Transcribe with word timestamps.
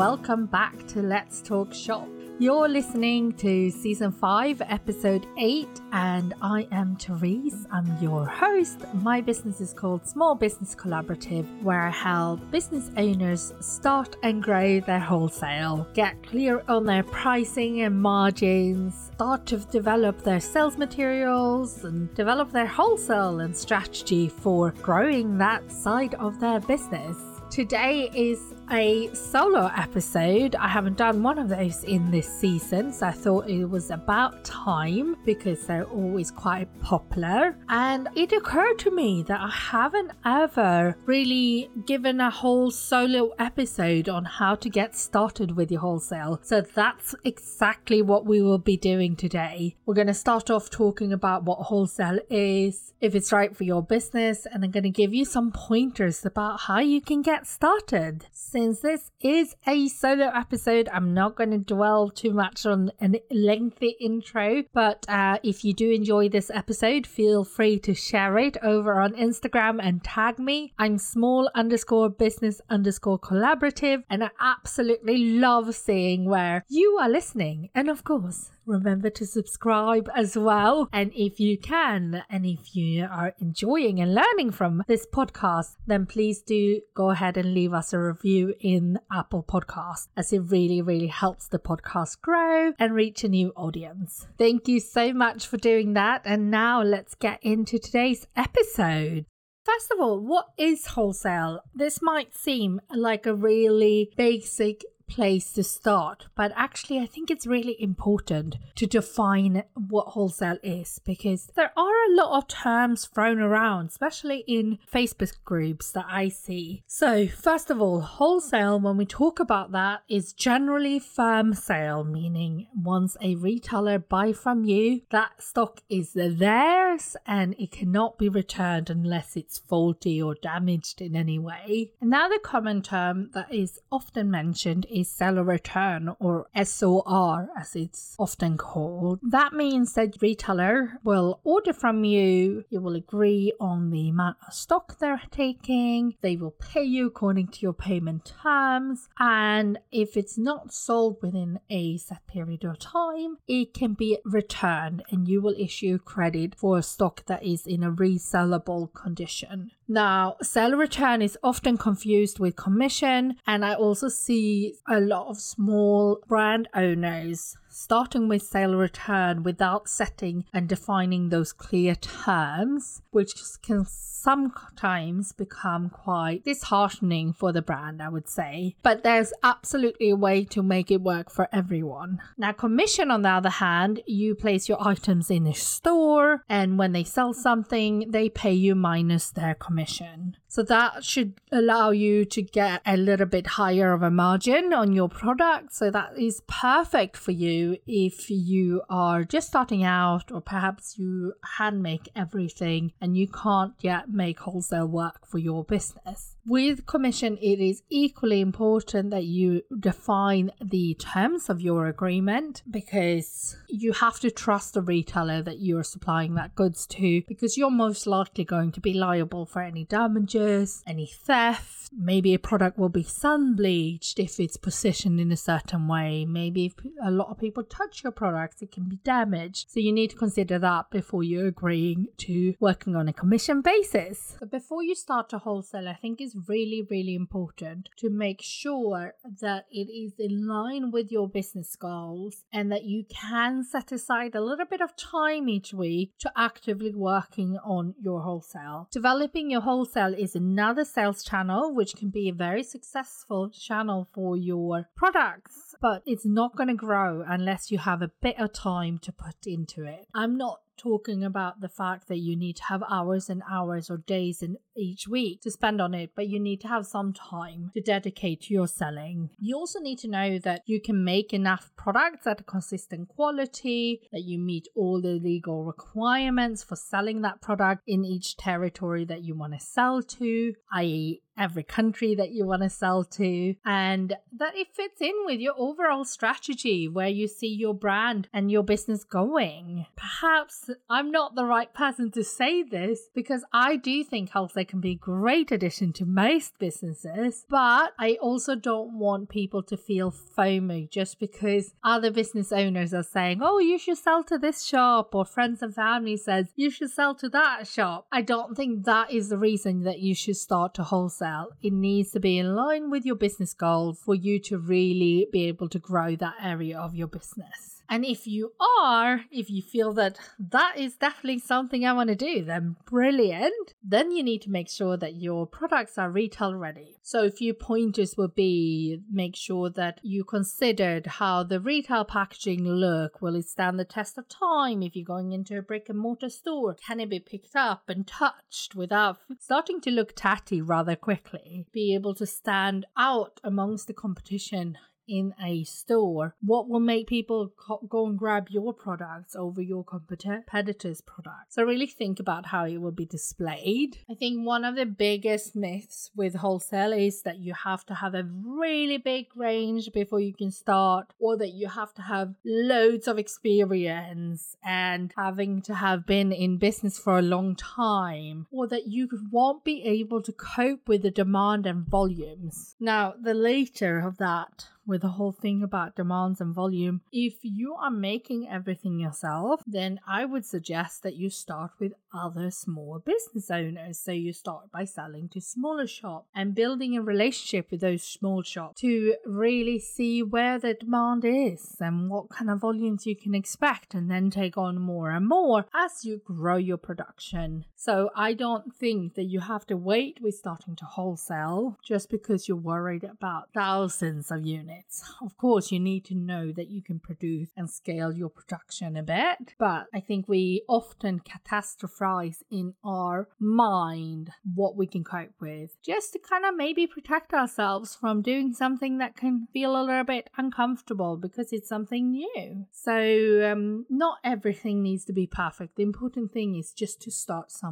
welcome 0.00 0.46
back 0.46 0.86
to 0.86 1.02
Let's 1.02 1.42
Talk 1.42 1.74
Shop. 1.74 2.08
You're 2.38 2.70
listening 2.70 3.32
to 3.32 3.70
season 3.70 4.10
5, 4.10 4.62
episode 4.64 5.26
8, 5.36 5.68
and 5.92 6.32
I 6.40 6.66
am 6.72 6.96
Therese. 6.96 7.66
I'm 7.70 7.98
your 8.00 8.24
host. 8.24 8.78
My 8.94 9.20
business 9.20 9.60
is 9.60 9.74
called 9.74 10.08
Small 10.08 10.34
Business 10.34 10.74
Collaborative, 10.74 11.44
where 11.62 11.82
I 11.82 11.90
help 11.90 12.50
business 12.50 12.90
owners 12.96 13.52
start 13.60 14.16
and 14.22 14.42
grow 14.42 14.80
their 14.80 15.00
wholesale, 15.00 15.86
get 15.92 16.22
clear 16.22 16.62
on 16.66 16.86
their 16.86 17.02
pricing 17.02 17.82
and 17.82 18.00
margins, 18.00 19.10
start 19.12 19.44
to 19.48 19.58
develop 19.58 20.22
their 20.22 20.40
sales 20.40 20.78
materials, 20.78 21.84
and 21.84 22.14
develop 22.14 22.52
their 22.52 22.66
wholesale 22.66 23.40
and 23.40 23.54
strategy 23.54 24.30
for 24.30 24.70
growing 24.80 25.36
that 25.36 25.70
side 25.70 26.14
of 26.14 26.40
their 26.40 26.58
business. 26.60 27.29
Today 27.50 28.08
is 28.14 28.54
a 28.70 29.12
solo 29.12 29.68
episode. 29.76 30.54
I 30.54 30.68
haven't 30.68 30.96
done 30.96 31.20
one 31.24 31.36
of 31.36 31.48
those 31.48 31.82
in 31.82 32.08
this 32.12 32.28
season, 32.28 32.92
so 32.92 33.08
I 33.08 33.10
thought 33.10 33.50
it 33.50 33.64
was 33.64 33.90
about 33.90 34.44
time 34.44 35.16
because 35.24 35.66
they're 35.66 35.86
always 35.86 36.30
quite 36.30 36.68
popular. 36.80 37.56
And 37.68 38.08
it 38.14 38.32
occurred 38.32 38.78
to 38.80 38.92
me 38.92 39.24
that 39.24 39.40
I 39.40 39.50
haven't 39.50 40.12
ever 40.24 40.96
really 41.06 41.68
given 41.86 42.20
a 42.20 42.30
whole 42.30 42.70
solo 42.70 43.32
episode 43.40 44.08
on 44.08 44.24
how 44.24 44.54
to 44.54 44.70
get 44.70 44.94
started 44.94 45.56
with 45.56 45.72
your 45.72 45.80
wholesale. 45.80 46.38
So 46.44 46.60
that's 46.60 47.16
exactly 47.24 48.00
what 48.00 48.26
we 48.26 48.40
will 48.40 48.58
be 48.58 48.76
doing 48.76 49.16
today. 49.16 49.74
We're 49.86 49.94
going 49.94 50.06
to 50.06 50.14
start 50.14 50.50
off 50.50 50.70
talking 50.70 51.12
about 51.12 51.42
what 51.42 51.58
wholesale 51.58 52.20
is, 52.30 52.92
if 53.00 53.16
it's 53.16 53.32
right 53.32 53.56
for 53.56 53.64
your 53.64 53.82
business, 53.82 54.46
and 54.46 54.64
I'm 54.64 54.70
going 54.70 54.84
to 54.84 54.90
give 54.90 55.12
you 55.12 55.24
some 55.24 55.50
pointers 55.50 56.24
about 56.24 56.60
how 56.60 56.78
you 56.78 57.00
can 57.00 57.22
get 57.22 57.39
started. 57.46 58.26
Since 58.32 58.80
this 58.80 59.10
is 59.20 59.56
a 59.66 59.88
solo 59.88 60.30
episode, 60.34 60.88
I'm 60.92 61.14
not 61.14 61.36
going 61.36 61.50
to 61.50 61.58
dwell 61.58 62.10
too 62.10 62.32
much 62.32 62.66
on 62.66 62.90
a 63.00 63.20
lengthy 63.30 63.96
intro, 64.00 64.64
but 64.72 65.04
uh, 65.08 65.38
if 65.42 65.64
you 65.64 65.72
do 65.72 65.90
enjoy 65.90 66.28
this 66.28 66.50
episode, 66.50 67.06
feel 67.06 67.44
free 67.44 67.78
to 67.80 67.94
share 67.94 68.38
it 68.38 68.56
over 68.62 69.00
on 69.00 69.12
Instagram 69.12 69.80
and 69.82 70.02
tag 70.02 70.38
me. 70.38 70.72
I'm 70.78 70.98
small 70.98 71.50
underscore 71.54 72.10
business 72.10 72.60
underscore 72.68 73.18
collaborative, 73.18 74.02
and 74.10 74.24
I 74.24 74.30
absolutely 74.40 75.38
love 75.38 75.74
seeing 75.74 76.24
where 76.24 76.64
you 76.68 76.98
are 77.00 77.08
listening. 77.08 77.70
And 77.74 77.88
of 77.88 78.04
course, 78.04 78.50
remember 78.66 79.10
to 79.10 79.26
subscribe 79.26 80.08
as 80.14 80.36
well. 80.36 80.88
And 80.92 81.12
if 81.14 81.40
you 81.40 81.58
can, 81.58 82.22
and 82.30 82.46
if 82.46 82.74
you 82.74 83.04
are 83.10 83.34
enjoying 83.38 84.00
and 84.00 84.14
learning 84.14 84.52
from 84.52 84.82
this 84.86 85.06
podcast, 85.06 85.76
then 85.86 86.06
please 86.06 86.42
do 86.42 86.80
go 86.94 87.10
ahead 87.10 87.29
and 87.36 87.54
leave 87.54 87.72
us 87.72 87.92
a 87.92 87.98
review 87.98 88.54
in 88.60 88.98
Apple 89.12 89.42
Podcasts, 89.42 90.08
as 90.16 90.32
it 90.32 90.40
really, 90.40 90.82
really 90.82 91.06
helps 91.06 91.48
the 91.48 91.58
podcast 91.58 92.20
grow 92.20 92.72
and 92.78 92.94
reach 92.94 93.24
a 93.24 93.28
new 93.28 93.52
audience. 93.56 94.26
Thank 94.38 94.68
you 94.68 94.80
so 94.80 95.12
much 95.12 95.46
for 95.46 95.56
doing 95.56 95.94
that. 95.94 96.22
And 96.24 96.50
now 96.50 96.82
let's 96.82 97.14
get 97.14 97.38
into 97.42 97.78
today's 97.78 98.26
episode. 98.36 99.26
First 99.64 99.92
of 99.92 100.00
all, 100.00 100.18
what 100.18 100.46
is 100.58 100.86
wholesale? 100.86 101.60
This 101.74 102.00
might 102.00 102.34
seem 102.34 102.80
like 102.94 103.26
a 103.26 103.34
really 103.34 104.10
basic 104.16 104.82
place 105.10 105.52
to 105.52 105.64
start. 105.64 106.26
But 106.34 106.52
actually, 106.56 107.00
I 107.00 107.06
think 107.06 107.30
it's 107.30 107.46
really 107.46 107.76
important 107.80 108.56
to 108.76 108.86
define 108.86 109.64
what 109.74 110.08
wholesale 110.08 110.58
is 110.62 111.00
because 111.04 111.50
there 111.56 111.72
are 111.76 112.04
a 112.08 112.14
lot 112.14 112.38
of 112.38 112.48
terms 112.48 113.06
thrown 113.06 113.40
around, 113.40 113.88
especially 113.88 114.44
in 114.46 114.78
Facebook 114.90 115.34
groups 115.44 115.90
that 115.92 116.06
I 116.08 116.28
see. 116.28 116.82
So, 116.86 117.26
first 117.26 117.70
of 117.70 117.80
all, 117.80 118.00
wholesale, 118.00 118.80
when 118.80 118.96
we 118.96 119.04
talk 119.04 119.40
about 119.40 119.72
that, 119.72 120.02
is 120.08 120.32
generally 120.32 120.98
firm 120.98 121.54
sale, 121.54 122.04
meaning 122.04 122.68
once 122.74 123.16
a 123.20 123.34
retailer 123.34 123.98
buy 123.98 124.32
from 124.32 124.64
you, 124.64 125.02
that 125.10 125.42
stock 125.42 125.80
is 125.88 126.12
theirs 126.14 127.16
and 127.26 127.54
it 127.58 127.72
cannot 127.72 128.18
be 128.18 128.28
returned 128.28 128.90
unless 128.90 129.36
it's 129.36 129.58
faulty 129.58 130.22
or 130.22 130.34
damaged 130.34 131.00
in 131.00 131.16
any 131.16 131.38
way. 131.38 131.90
Another 132.00 132.38
common 132.38 132.82
term 132.82 133.30
that 133.32 133.52
is 133.52 133.80
often 133.90 134.30
mentioned 134.30 134.86
is 134.90 134.99
sale 135.04 135.38
or 135.38 135.44
return 135.44 136.14
or 136.18 136.46
SOR 136.62 137.48
as 137.56 137.76
it's 137.76 138.16
often 138.18 138.56
called. 138.56 139.20
That 139.22 139.52
means 139.52 139.94
that 139.94 140.20
retailer 140.20 140.98
will 141.04 141.40
order 141.44 141.72
from 141.72 142.04
you, 142.04 142.64
you 142.70 142.80
will 142.80 142.94
agree 142.94 143.52
on 143.60 143.90
the 143.90 144.08
amount 144.08 144.38
of 144.46 144.54
stock 144.54 144.98
they're 144.98 145.22
taking, 145.30 146.14
they 146.20 146.36
will 146.36 146.52
pay 146.52 146.82
you 146.82 147.06
according 147.06 147.48
to 147.48 147.60
your 147.60 147.72
payment 147.72 148.32
terms, 148.42 149.08
and 149.18 149.78
if 149.90 150.16
it's 150.16 150.38
not 150.38 150.72
sold 150.72 151.18
within 151.22 151.60
a 151.68 151.96
set 151.98 152.26
period 152.26 152.64
of 152.64 152.78
time, 152.78 153.38
it 153.48 153.74
can 153.74 153.94
be 153.94 154.18
returned 154.24 155.02
and 155.10 155.28
you 155.28 155.40
will 155.40 155.54
issue 155.58 155.98
credit 155.98 156.54
for 156.56 156.80
stock 156.82 157.24
that 157.26 157.44
is 157.44 157.66
in 157.66 157.82
a 157.82 157.90
resellable 157.90 158.92
condition. 158.92 159.70
Now, 159.92 160.36
sale 160.40 160.74
or 160.74 160.76
return 160.76 161.20
is 161.20 161.36
often 161.42 161.76
confused 161.76 162.38
with 162.38 162.54
commission, 162.54 163.34
and 163.44 163.64
I 163.64 163.74
also 163.74 164.06
see 164.06 164.76
a 164.88 165.00
lot 165.00 165.26
of 165.26 165.40
small 165.40 166.20
brand 166.28 166.68
owners 166.76 167.56
starting 167.70 168.28
with 168.28 168.42
sale 168.42 168.74
return 168.76 169.42
without 169.42 169.88
setting 169.88 170.44
and 170.52 170.68
defining 170.68 171.28
those 171.28 171.52
clear 171.52 171.94
terms, 171.94 173.02
which 173.10 173.32
can 173.62 173.84
sometimes 173.86 175.32
become 175.32 175.88
quite 175.88 176.44
disheartening 176.44 177.32
for 177.32 177.52
the 177.52 177.62
brand, 177.62 178.02
I 178.02 178.08
would 178.08 178.28
say. 178.28 178.76
But 178.82 179.02
there's 179.02 179.32
absolutely 179.42 180.10
a 180.10 180.16
way 180.16 180.44
to 180.46 180.62
make 180.62 180.90
it 180.90 181.00
work 181.00 181.30
for 181.30 181.48
everyone. 181.52 182.20
Now, 182.36 182.52
commission, 182.52 183.10
on 183.10 183.22
the 183.22 183.30
other 183.30 183.48
hand, 183.48 184.02
you 184.06 184.34
place 184.34 184.68
your 184.68 184.86
items 184.86 185.30
in 185.30 185.46
a 185.46 185.54
store, 185.54 186.44
and 186.48 186.78
when 186.78 186.92
they 186.92 187.04
sell 187.04 187.32
something, 187.32 188.10
they 188.10 188.28
pay 188.28 188.52
you 188.52 188.74
minus 188.74 189.30
their 189.30 189.54
commission. 189.54 190.36
So 190.50 190.64
that 190.64 191.04
should 191.04 191.34
allow 191.52 191.90
you 191.90 192.24
to 192.24 192.42
get 192.42 192.82
a 192.84 192.96
little 192.96 193.26
bit 193.26 193.46
higher 193.46 193.92
of 193.92 194.02
a 194.02 194.10
margin 194.10 194.72
on 194.72 194.92
your 194.92 195.08
product. 195.08 195.72
So 195.72 195.92
that 195.92 196.18
is 196.18 196.42
perfect 196.48 197.16
for 197.16 197.30
you 197.30 197.76
if 197.86 198.28
you 198.30 198.82
are 198.90 199.22
just 199.22 199.46
starting 199.46 199.84
out, 199.84 200.32
or 200.32 200.40
perhaps 200.40 200.98
you 200.98 201.34
hand 201.56 201.84
make 201.84 202.08
everything 202.16 202.92
and 203.00 203.16
you 203.16 203.28
can't 203.28 203.74
yet 203.78 204.10
make 204.10 204.40
wholesale 204.40 204.88
work 204.88 205.24
for 205.24 205.38
your 205.38 205.62
business. 205.62 206.34
With 206.46 206.86
commission, 206.86 207.36
it 207.36 207.60
is 207.60 207.82
equally 207.90 208.40
important 208.40 209.10
that 209.10 209.24
you 209.24 209.62
define 209.78 210.50
the 210.60 210.94
terms 210.94 211.48
of 211.48 211.60
your 211.60 211.86
agreement 211.86 212.62
because 212.68 213.56
you 213.68 213.92
have 213.92 214.18
to 214.20 214.30
trust 214.30 214.74
the 214.74 214.82
retailer 214.82 215.42
that 215.42 215.58
you 215.58 215.78
are 215.78 215.84
supplying 215.84 216.34
that 216.34 216.56
goods 216.56 216.86
to 216.86 217.22
because 217.28 217.56
you're 217.56 217.70
most 217.70 218.06
likely 218.06 218.44
going 218.44 218.72
to 218.72 218.80
be 218.80 218.94
liable 218.94 219.46
for 219.46 219.62
any 219.62 219.84
damages, 219.84 220.39
any 220.86 221.06
theft 221.06 221.80
Maybe 221.92 222.34
a 222.34 222.38
product 222.38 222.78
will 222.78 222.88
be 222.88 223.02
sun 223.02 223.56
bleached 223.56 224.18
if 224.18 224.38
it's 224.38 224.56
positioned 224.56 225.20
in 225.20 225.32
a 225.32 225.36
certain 225.36 225.88
way. 225.88 226.24
Maybe 226.24 226.66
if 226.66 226.74
a 227.02 227.10
lot 227.10 227.30
of 227.30 227.38
people 227.38 227.64
touch 227.64 228.04
your 228.04 228.12
products, 228.12 228.62
it 228.62 228.70
can 228.70 228.84
be 228.84 228.96
damaged. 228.96 229.70
So 229.70 229.80
you 229.80 229.92
need 229.92 230.10
to 230.10 230.16
consider 230.16 230.58
that 230.60 230.90
before 230.90 231.22
you're 231.22 231.48
agreeing 231.48 232.06
to 232.18 232.54
working 232.60 232.94
on 232.94 233.08
a 233.08 233.12
commission 233.12 233.60
basis. 233.60 234.36
But 234.38 234.50
before 234.50 234.82
you 234.82 234.94
start 234.94 235.28
to 235.30 235.38
wholesale, 235.38 235.88
I 235.88 235.94
think 235.94 236.20
it's 236.20 236.36
really, 236.48 236.86
really 236.88 237.14
important 237.14 237.88
to 237.98 238.08
make 238.08 238.40
sure 238.40 239.14
that 239.40 239.66
it 239.70 239.90
is 239.90 240.12
in 240.18 240.46
line 240.46 240.92
with 240.92 241.10
your 241.10 241.28
business 241.28 241.74
goals 241.74 242.44
and 242.52 242.70
that 242.70 242.84
you 242.84 243.04
can 243.08 243.64
set 243.64 243.90
aside 243.90 244.34
a 244.34 244.40
little 244.40 244.66
bit 244.66 244.80
of 244.80 244.96
time 244.96 245.48
each 245.48 245.74
week 245.74 246.12
to 246.20 246.30
actively 246.36 246.94
working 246.94 247.58
on 247.64 247.94
your 248.00 248.20
wholesale. 248.20 248.88
Developing 248.92 249.50
your 249.50 249.62
wholesale 249.62 250.14
is 250.14 250.29
another 250.34 250.84
sales 250.84 251.22
channel 251.22 251.74
which 251.74 251.94
can 251.94 252.10
be 252.10 252.28
a 252.28 252.34
very 252.34 252.62
successful 252.62 253.50
channel 253.50 254.08
for 254.12 254.36
your 254.36 254.88
products, 254.96 255.74
but 255.80 256.02
it's 256.06 256.26
not 256.26 256.56
going 256.56 256.68
to 256.68 256.74
grow 256.74 257.24
unless 257.26 257.70
you 257.70 257.78
have 257.78 258.02
a 258.02 258.10
bit 258.20 258.38
of 258.38 258.52
time 258.52 258.98
to 259.02 259.12
put 259.12 259.46
into 259.46 259.84
it. 259.84 260.06
I'm 260.14 260.36
not 260.36 260.60
talking 260.80 261.24
about 261.24 261.60
the 261.60 261.68
fact 261.68 262.08
that 262.08 262.18
you 262.18 262.36
need 262.36 262.56
to 262.56 262.64
have 262.64 262.82
hours 262.90 263.28
and 263.28 263.42
hours 263.50 263.90
or 263.90 263.98
days 263.98 264.42
in 264.42 264.56
each 264.76 265.06
week 265.06 265.42
to 265.42 265.50
spend 265.50 265.80
on 265.80 265.94
it, 265.94 266.10
but 266.16 266.28
you 266.28 266.40
need 266.40 266.60
to 266.62 266.68
have 266.68 266.86
some 266.86 267.12
time 267.12 267.70
to 267.74 267.80
dedicate 267.80 268.42
to 268.42 268.54
your 268.54 268.66
selling. 268.66 269.30
You 269.38 269.56
also 269.56 269.78
need 269.80 269.98
to 270.00 270.08
know 270.08 270.38
that 270.38 270.62
you 270.66 270.80
can 270.80 271.04
make 271.04 271.34
enough 271.34 271.70
products 271.76 272.26
at 272.26 272.40
a 272.40 272.44
consistent 272.44 273.08
quality, 273.08 274.00
that 274.12 274.22
you 274.22 274.38
meet 274.38 274.68
all 274.74 275.00
the 275.00 275.20
legal 275.22 275.64
requirements 275.64 276.64
for 276.64 276.76
selling 276.76 277.22
that 277.22 277.42
product 277.42 277.82
in 277.86 278.04
each 278.04 278.36
territory 278.36 279.04
that 279.04 279.22
you 279.22 279.36
want 279.36 279.52
to 279.52 279.60
sell 279.60 280.02
to, 280.02 280.54
i.e., 280.72 281.22
every 281.40 281.64
country 281.64 282.14
that 282.14 282.30
you 282.30 282.46
want 282.46 282.62
to 282.62 282.70
sell 282.70 283.02
to, 283.02 283.54
and 283.64 284.14
that 284.32 284.54
it 284.56 284.68
fits 284.72 285.00
in 285.00 285.14
with 285.24 285.40
your 285.40 285.54
overall 285.56 286.04
strategy 286.04 286.86
where 286.86 287.08
you 287.08 287.26
see 287.26 287.48
your 287.48 287.74
brand 287.74 288.28
and 288.32 288.50
your 288.50 288.62
business 288.62 289.02
going. 289.02 289.86
Perhaps 289.96 290.70
I'm 290.88 291.10
not 291.10 291.34
the 291.34 291.46
right 291.46 291.72
person 291.72 292.10
to 292.12 292.22
say 292.22 292.62
this 292.62 293.08
because 293.14 293.44
I 293.52 293.76
do 293.76 294.04
think 294.04 294.30
wholesale 294.30 294.66
can 294.66 294.80
be 294.80 294.92
a 294.92 294.96
great 294.96 295.50
addition 295.50 295.92
to 295.94 296.04
most 296.04 296.58
businesses, 296.58 297.46
but 297.48 297.94
I 297.98 298.18
also 298.20 298.54
don't 298.54 298.98
want 298.98 299.30
people 299.30 299.62
to 299.62 299.76
feel 299.76 300.12
FOMO 300.12 300.90
just 300.90 301.18
because 301.18 301.72
other 301.82 302.10
business 302.10 302.52
owners 302.52 302.92
are 302.92 303.02
saying, 303.02 303.40
oh, 303.42 303.58
you 303.58 303.78
should 303.78 303.98
sell 303.98 304.22
to 304.24 304.36
this 304.36 304.62
shop, 304.64 305.14
or 305.14 305.24
friends 305.24 305.62
and 305.62 305.74
family 305.74 306.16
says, 306.16 306.52
you 306.56 306.70
should 306.70 306.90
sell 306.90 307.14
to 307.14 307.28
that 307.30 307.66
shop. 307.66 308.06
I 308.12 308.20
don't 308.20 308.54
think 308.54 308.84
that 308.84 309.10
is 309.10 309.30
the 309.30 309.38
reason 309.38 309.84
that 309.84 310.00
you 310.00 310.14
should 310.14 310.36
start 310.36 310.74
to 310.74 310.82
wholesale. 310.82 311.29
It 311.62 311.72
needs 311.72 312.10
to 312.12 312.20
be 312.20 312.38
in 312.38 312.54
line 312.54 312.90
with 312.90 313.04
your 313.04 313.16
business 313.16 313.54
goals 313.54 313.98
for 313.98 314.14
you 314.14 314.38
to 314.40 314.58
really 314.58 315.26
be 315.32 315.46
able 315.46 315.68
to 315.68 315.78
grow 315.78 316.16
that 316.16 316.34
area 316.42 316.78
of 316.78 316.94
your 316.94 317.08
business. 317.08 317.79
And 317.90 318.04
if 318.04 318.24
you 318.24 318.52
are, 318.80 319.24
if 319.32 319.50
you 319.50 319.62
feel 319.62 319.92
that 319.94 320.16
that 320.38 320.78
is 320.78 320.94
definitely 320.94 321.40
something 321.40 321.84
I 321.84 321.92
want 321.92 322.08
to 322.08 322.14
do, 322.14 322.44
then 322.44 322.76
brilliant. 322.86 323.74
Then 323.82 324.12
you 324.12 324.22
need 324.22 324.42
to 324.42 324.50
make 324.50 324.68
sure 324.68 324.96
that 324.96 325.16
your 325.16 325.44
products 325.44 325.98
are 325.98 326.08
retail 326.08 326.54
ready. 326.54 326.98
So 327.02 327.24
a 327.24 327.32
few 327.32 327.52
pointers 327.52 328.16
would 328.16 328.36
be 328.36 329.00
make 329.10 329.34
sure 329.34 329.70
that 329.70 329.98
you 330.04 330.22
considered 330.22 331.06
how 331.08 331.42
the 331.42 331.58
retail 331.58 332.04
packaging 332.04 332.64
look. 332.64 333.20
Will 333.20 333.34
it 333.34 333.48
stand 333.48 333.80
the 333.80 333.84
test 333.84 334.16
of 334.16 334.28
time 334.28 334.84
if 334.84 334.94
you're 334.94 335.04
going 335.04 335.32
into 335.32 335.58
a 335.58 335.62
brick 335.62 335.88
and 335.88 335.98
mortar 335.98 336.30
store? 336.30 336.74
Can 336.74 337.00
it 337.00 337.10
be 337.10 337.18
picked 337.18 337.56
up 337.56 337.88
and 337.88 338.06
touched 338.06 338.76
without 338.76 339.18
starting 339.40 339.80
to 339.80 339.90
look 339.90 340.12
tatty 340.14 340.62
rather 340.62 340.94
quickly? 340.94 341.66
Be 341.72 341.92
able 341.96 342.14
to 342.14 342.26
stand 342.26 342.86
out 342.96 343.40
amongst 343.42 343.88
the 343.88 343.94
competition 343.94 344.78
in 345.10 345.34
a 345.42 345.64
store, 345.64 346.34
what 346.40 346.68
will 346.68 346.80
make 346.80 347.08
people 347.08 347.52
co- 347.56 347.84
go 347.88 348.06
and 348.06 348.16
grab 348.18 348.48
your 348.48 348.72
products 348.72 349.34
over 349.34 349.60
your 349.60 349.84
competitors' 349.84 351.00
products? 351.00 351.56
So, 351.56 351.64
really 351.64 351.86
think 351.86 352.20
about 352.20 352.46
how 352.46 352.64
it 352.64 352.78
will 352.78 352.92
be 352.92 353.04
displayed. 353.04 353.98
I 354.08 354.14
think 354.14 354.46
one 354.46 354.64
of 354.64 354.76
the 354.76 354.86
biggest 354.86 355.56
myths 355.56 356.10
with 356.14 356.36
wholesale 356.36 356.92
is 356.92 357.22
that 357.22 357.38
you 357.38 357.54
have 357.54 357.84
to 357.86 357.94
have 357.94 358.14
a 358.14 358.28
really 358.44 358.98
big 358.98 359.26
range 359.34 359.90
before 359.92 360.20
you 360.20 360.32
can 360.32 360.52
start, 360.52 361.12
or 361.18 361.36
that 361.36 361.54
you 361.54 361.68
have 361.68 361.92
to 361.94 362.02
have 362.02 362.34
loads 362.44 363.08
of 363.08 363.18
experience 363.18 364.56
and 364.64 365.12
having 365.16 365.62
to 365.62 365.74
have 365.74 366.06
been 366.06 366.30
in 366.32 366.58
business 366.58 366.98
for 366.98 367.18
a 367.18 367.22
long 367.22 367.56
time, 367.56 368.46
or 368.52 368.68
that 368.68 368.86
you 368.86 369.08
won't 369.32 369.64
be 369.64 369.82
able 369.82 370.22
to 370.22 370.32
cope 370.32 370.86
with 370.86 371.02
the 371.02 371.10
demand 371.10 371.66
and 371.66 371.86
volumes. 371.86 372.76
Now, 372.78 373.14
the 373.20 373.34
later 373.34 373.98
of 373.98 374.18
that 374.18 374.68
with 374.90 375.00
the 375.02 375.08
whole 375.08 375.32
thing 375.32 375.62
about 375.62 375.96
demands 375.96 376.40
and 376.40 376.54
volume. 376.54 377.00
If 377.12 377.38
you 377.42 377.74
are 377.74 377.90
making 377.90 378.48
everything 378.50 378.98
yourself, 378.98 379.62
then 379.66 380.00
I 380.06 380.24
would 380.24 380.44
suggest 380.44 381.02
that 381.02 381.16
you 381.16 381.30
start 381.30 381.70
with 381.78 381.92
other 382.12 382.50
small 382.50 382.98
business 382.98 383.50
owners. 383.50 383.98
So 383.98 384.12
you 384.12 384.32
start 384.32 384.70
by 384.72 384.84
selling 384.84 385.28
to 385.30 385.40
smaller 385.40 385.86
shops 385.86 386.28
and 386.34 386.54
building 386.54 386.96
a 386.96 387.02
relationship 387.02 387.70
with 387.70 387.80
those 387.80 388.02
small 388.02 388.42
shops 388.42 388.80
to 388.80 389.14
really 389.24 389.78
see 389.78 390.22
where 390.22 390.58
the 390.58 390.74
demand 390.74 391.24
is 391.24 391.76
and 391.80 392.10
what 392.10 392.28
kind 392.28 392.50
of 392.50 392.60
volumes 392.60 393.06
you 393.06 393.16
can 393.16 393.34
expect, 393.34 393.94
and 393.94 394.10
then 394.10 394.30
take 394.30 394.58
on 394.58 394.78
more 394.78 395.10
and 395.10 395.28
more 395.28 395.66
as 395.74 396.04
you 396.04 396.20
grow 396.24 396.56
your 396.56 396.76
production. 396.76 397.64
So 397.80 398.10
I 398.14 398.34
don't 398.34 398.76
think 398.76 399.14
that 399.14 399.24
you 399.24 399.40
have 399.40 399.66
to 399.68 399.74
wait 399.74 400.18
with 400.20 400.34
starting 400.34 400.76
to 400.76 400.84
wholesale 400.84 401.78
just 401.82 402.10
because 402.10 402.46
you're 402.46 402.58
worried 402.58 403.04
about 403.04 403.48
thousands 403.54 404.30
of 404.30 404.44
units. 404.44 405.02
Of 405.22 405.38
course, 405.38 405.72
you 405.72 405.80
need 405.80 406.04
to 406.04 406.14
know 406.14 406.52
that 406.52 406.68
you 406.68 406.82
can 406.82 406.98
produce 406.98 407.48
and 407.56 407.70
scale 407.70 408.12
your 408.12 408.28
production 408.28 408.98
a 408.98 409.02
bit, 409.02 409.54
but 409.58 409.86
I 409.94 410.00
think 410.00 410.28
we 410.28 410.62
often 410.68 411.20
catastrophize 411.20 412.42
in 412.50 412.74
our 412.84 413.28
mind 413.38 414.30
what 414.54 414.76
we 414.76 414.86
can 414.86 415.02
cope 415.02 415.40
with 415.40 415.70
just 415.82 416.12
to 416.12 416.18
kind 416.18 416.44
of 416.44 416.54
maybe 416.54 416.86
protect 416.86 417.32
ourselves 417.32 417.94
from 417.94 418.20
doing 418.20 418.52
something 418.52 418.98
that 418.98 419.16
can 419.16 419.48
feel 419.54 419.74
a 419.74 419.80
little 419.82 420.04
bit 420.04 420.28
uncomfortable 420.36 421.16
because 421.16 421.50
it's 421.50 421.70
something 421.70 422.10
new. 422.10 422.66
So, 422.72 423.50
um, 423.50 423.86
not 423.88 424.18
everything 424.22 424.82
needs 424.82 425.06
to 425.06 425.14
be 425.14 425.26
perfect. 425.26 425.76
The 425.76 425.82
important 425.82 426.32
thing 426.32 426.56
is 426.56 426.72
just 426.72 427.00
to 427.02 427.10
start 427.10 427.50
somewhere. 427.50 427.69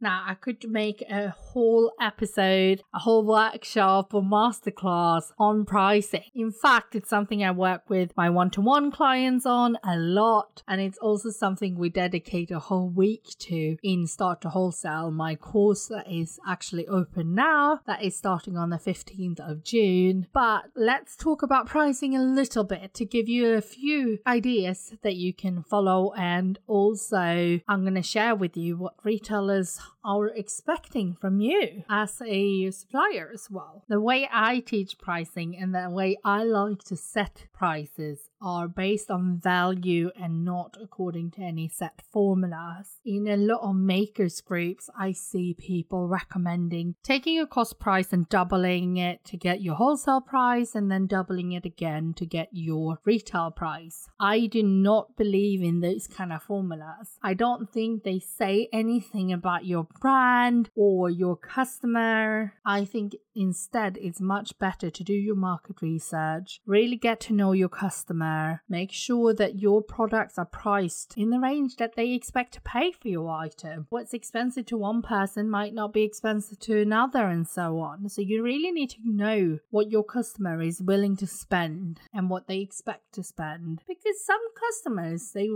Now, 0.00 0.24
I 0.26 0.34
could 0.34 0.68
make 0.68 1.02
a 1.02 1.30
whole 1.30 1.92
episode, 2.00 2.82
a 2.94 2.98
whole 2.98 3.24
workshop 3.24 4.14
or 4.14 4.22
masterclass 4.22 5.32
on 5.38 5.64
pricing. 5.64 6.24
In 6.34 6.50
fact, 6.50 6.94
it's 6.94 7.08
something 7.08 7.44
I 7.44 7.50
work 7.50 7.88
with 7.88 8.16
my 8.16 8.30
one 8.30 8.50
to 8.50 8.60
one 8.60 8.90
clients 8.90 9.46
on 9.46 9.78
a 9.84 9.96
lot. 9.96 10.62
And 10.68 10.80
it's 10.80 10.98
also 10.98 11.30
something 11.30 11.76
we 11.76 11.88
dedicate 11.88 12.50
a 12.50 12.58
whole 12.58 12.88
week 12.88 13.24
to 13.40 13.76
in 13.82 14.06
Start 14.06 14.40
to 14.42 14.50
Wholesale, 14.50 15.10
my 15.10 15.34
course 15.34 15.86
that 15.86 16.10
is 16.10 16.38
actually 16.46 16.86
open 16.86 17.34
now, 17.34 17.80
that 17.86 18.02
is 18.02 18.16
starting 18.16 18.56
on 18.56 18.70
the 18.70 18.78
15th 18.78 19.40
of 19.40 19.64
June. 19.64 20.26
But 20.32 20.64
let's 20.74 21.16
talk 21.16 21.42
about 21.42 21.66
pricing 21.66 22.16
a 22.16 22.22
little 22.22 22.64
bit 22.64 22.94
to 22.94 23.04
give 23.04 23.28
you 23.28 23.54
a 23.54 23.60
few 23.60 24.18
ideas 24.26 24.94
that 25.02 25.16
you 25.16 25.32
can 25.32 25.62
follow. 25.62 26.12
And 26.14 26.58
also, 26.66 27.60
I'm 27.68 27.82
going 27.82 27.94
to 27.94 28.02
share 28.02 28.34
with 28.34 28.56
you 28.56 28.76
what 28.76 28.96
retailers 29.38 29.80
are 30.08 30.28
expecting 30.28 31.14
from 31.14 31.38
you 31.38 31.84
as 31.90 32.22
a 32.24 32.70
supplier 32.70 33.30
as 33.32 33.48
well. 33.50 33.84
The 33.88 34.00
way 34.00 34.26
I 34.32 34.60
teach 34.60 34.98
pricing 34.98 35.54
and 35.54 35.74
the 35.74 35.90
way 35.90 36.16
I 36.24 36.44
like 36.44 36.82
to 36.84 36.96
set 36.96 37.44
prices 37.52 38.30
are 38.40 38.68
based 38.68 39.10
on 39.10 39.38
value 39.38 40.10
and 40.16 40.44
not 40.44 40.76
according 40.80 41.32
to 41.32 41.42
any 41.42 41.68
set 41.68 42.02
formulas. 42.10 42.98
In 43.04 43.26
a 43.28 43.36
lot 43.36 43.60
of 43.62 43.76
makers 43.76 44.40
groups, 44.40 44.88
I 44.98 45.12
see 45.12 45.54
people 45.58 46.08
recommending 46.08 46.94
taking 47.02 47.38
a 47.38 47.46
cost 47.46 47.78
price 47.78 48.12
and 48.12 48.28
doubling 48.28 48.96
it 48.96 49.24
to 49.26 49.36
get 49.36 49.60
your 49.60 49.74
wholesale 49.74 50.22
price 50.22 50.74
and 50.74 50.90
then 50.90 51.06
doubling 51.06 51.52
it 51.52 51.66
again 51.66 52.14
to 52.16 52.24
get 52.24 52.48
your 52.52 52.98
retail 53.04 53.50
price. 53.50 54.08
I 54.18 54.46
do 54.46 54.62
not 54.62 55.16
believe 55.16 55.62
in 55.62 55.80
those 55.80 56.06
kind 56.06 56.32
of 56.32 56.42
formulas. 56.42 57.18
I 57.22 57.34
don't 57.34 57.70
think 57.70 58.04
they 58.04 58.20
say 58.20 58.68
anything 58.72 59.32
about 59.32 59.66
your 59.66 59.84
brand 60.00 60.70
or 60.74 61.10
your 61.10 61.36
customer. 61.36 62.54
I 62.64 62.84
think 62.84 63.16
instead 63.34 63.98
it's 64.00 64.20
much 64.20 64.58
better 64.58 64.90
to 64.90 65.04
do 65.04 65.12
your 65.12 65.36
market 65.36 65.80
research, 65.80 66.60
really 66.66 66.96
get 66.96 67.20
to 67.20 67.32
know 67.32 67.52
your 67.52 67.68
customer, 67.68 68.62
make 68.68 68.92
sure 68.92 69.32
that 69.34 69.58
your 69.58 69.82
products 69.82 70.38
are 70.38 70.44
priced 70.44 71.14
in 71.16 71.30
the 71.30 71.38
range 71.38 71.76
that 71.76 71.94
they 71.96 72.12
expect 72.12 72.54
to 72.54 72.60
pay 72.62 72.92
for 72.92 73.08
your 73.08 73.30
item. 73.30 73.86
What's 73.90 74.14
expensive 74.14 74.66
to 74.66 74.76
one 74.76 75.02
person 75.02 75.48
might 75.48 75.74
not 75.74 75.92
be 75.92 76.02
expensive 76.02 76.58
to 76.60 76.80
another, 76.80 77.26
and 77.26 77.46
so 77.46 77.78
on. 77.78 78.08
So 78.08 78.22
you 78.22 78.42
really 78.42 78.72
need 78.72 78.90
to 78.90 78.98
know 79.04 79.58
what 79.70 79.90
your 79.90 80.04
customer 80.04 80.60
is 80.62 80.82
willing 80.82 81.16
to 81.16 81.26
spend 81.26 82.00
and 82.12 82.30
what 82.30 82.46
they 82.46 82.58
expect 82.58 83.12
to 83.14 83.22
spend 83.22 83.82
because 83.86 84.24
some 84.24 84.40
customers 84.54 85.32
they 85.32 85.48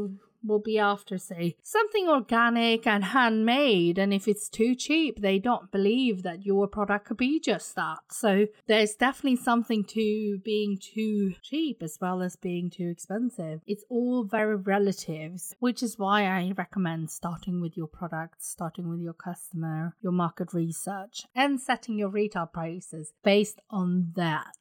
will 0.44 0.60
be 0.60 0.78
after, 0.78 1.18
say, 1.18 1.56
something 1.62 2.08
organic 2.08 2.86
and 2.86 3.04
handmade. 3.04 3.98
And 3.98 4.12
if 4.12 4.28
it's 4.28 4.48
too 4.48 4.74
cheap, 4.74 5.20
they 5.20 5.38
don't 5.38 5.70
believe 5.70 6.22
that 6.22 6.44
your 6.44 6.66
product 6.68 7.06
could 7.06 7.16
be 7.16 7.40
just 7.40 7.74
that. 7.76 7.98
So 8.10 8.46
there's 8.66 8.94
definitely 8.94 9.36
something 9.36 9.84
to 9.84 10.38
being 10.44 10.78
too 10.78 11.34
cheap 11.42 11.82
as 11.82 11.98
well 12.00 12.22
as 12.22 12.36
being 12.36 12.70
too 12.70 12.88
expensive. 12.88 13.60
It's 13.66 13.84
all 13.88 14.24
very 14.24 14.56
relative, 14.56 15.40
which 15.58 15.82
is 15.82 15.98
why 15.98 16.24
I 16.24 16.52
recommend 16.56 17.10
starting 17.10 17.60
with 17.60 17.76
your 17.76 17.86
product, 17.86 18.42
starting 18.42 18.88
with 18.88 19.00
your 19.00 19.12
customer, 19.12 19.94
your 20.00 20.12
market 20.12 20.52
research, 20.52 21.24
and 21.34 21.60
setting 21.60 21.98
your 21.98 22.08
retail 22.08 22.46
prices 22.46 23.12
based 23.22 23.60
on 23.70 24.12
that 24.16 24.56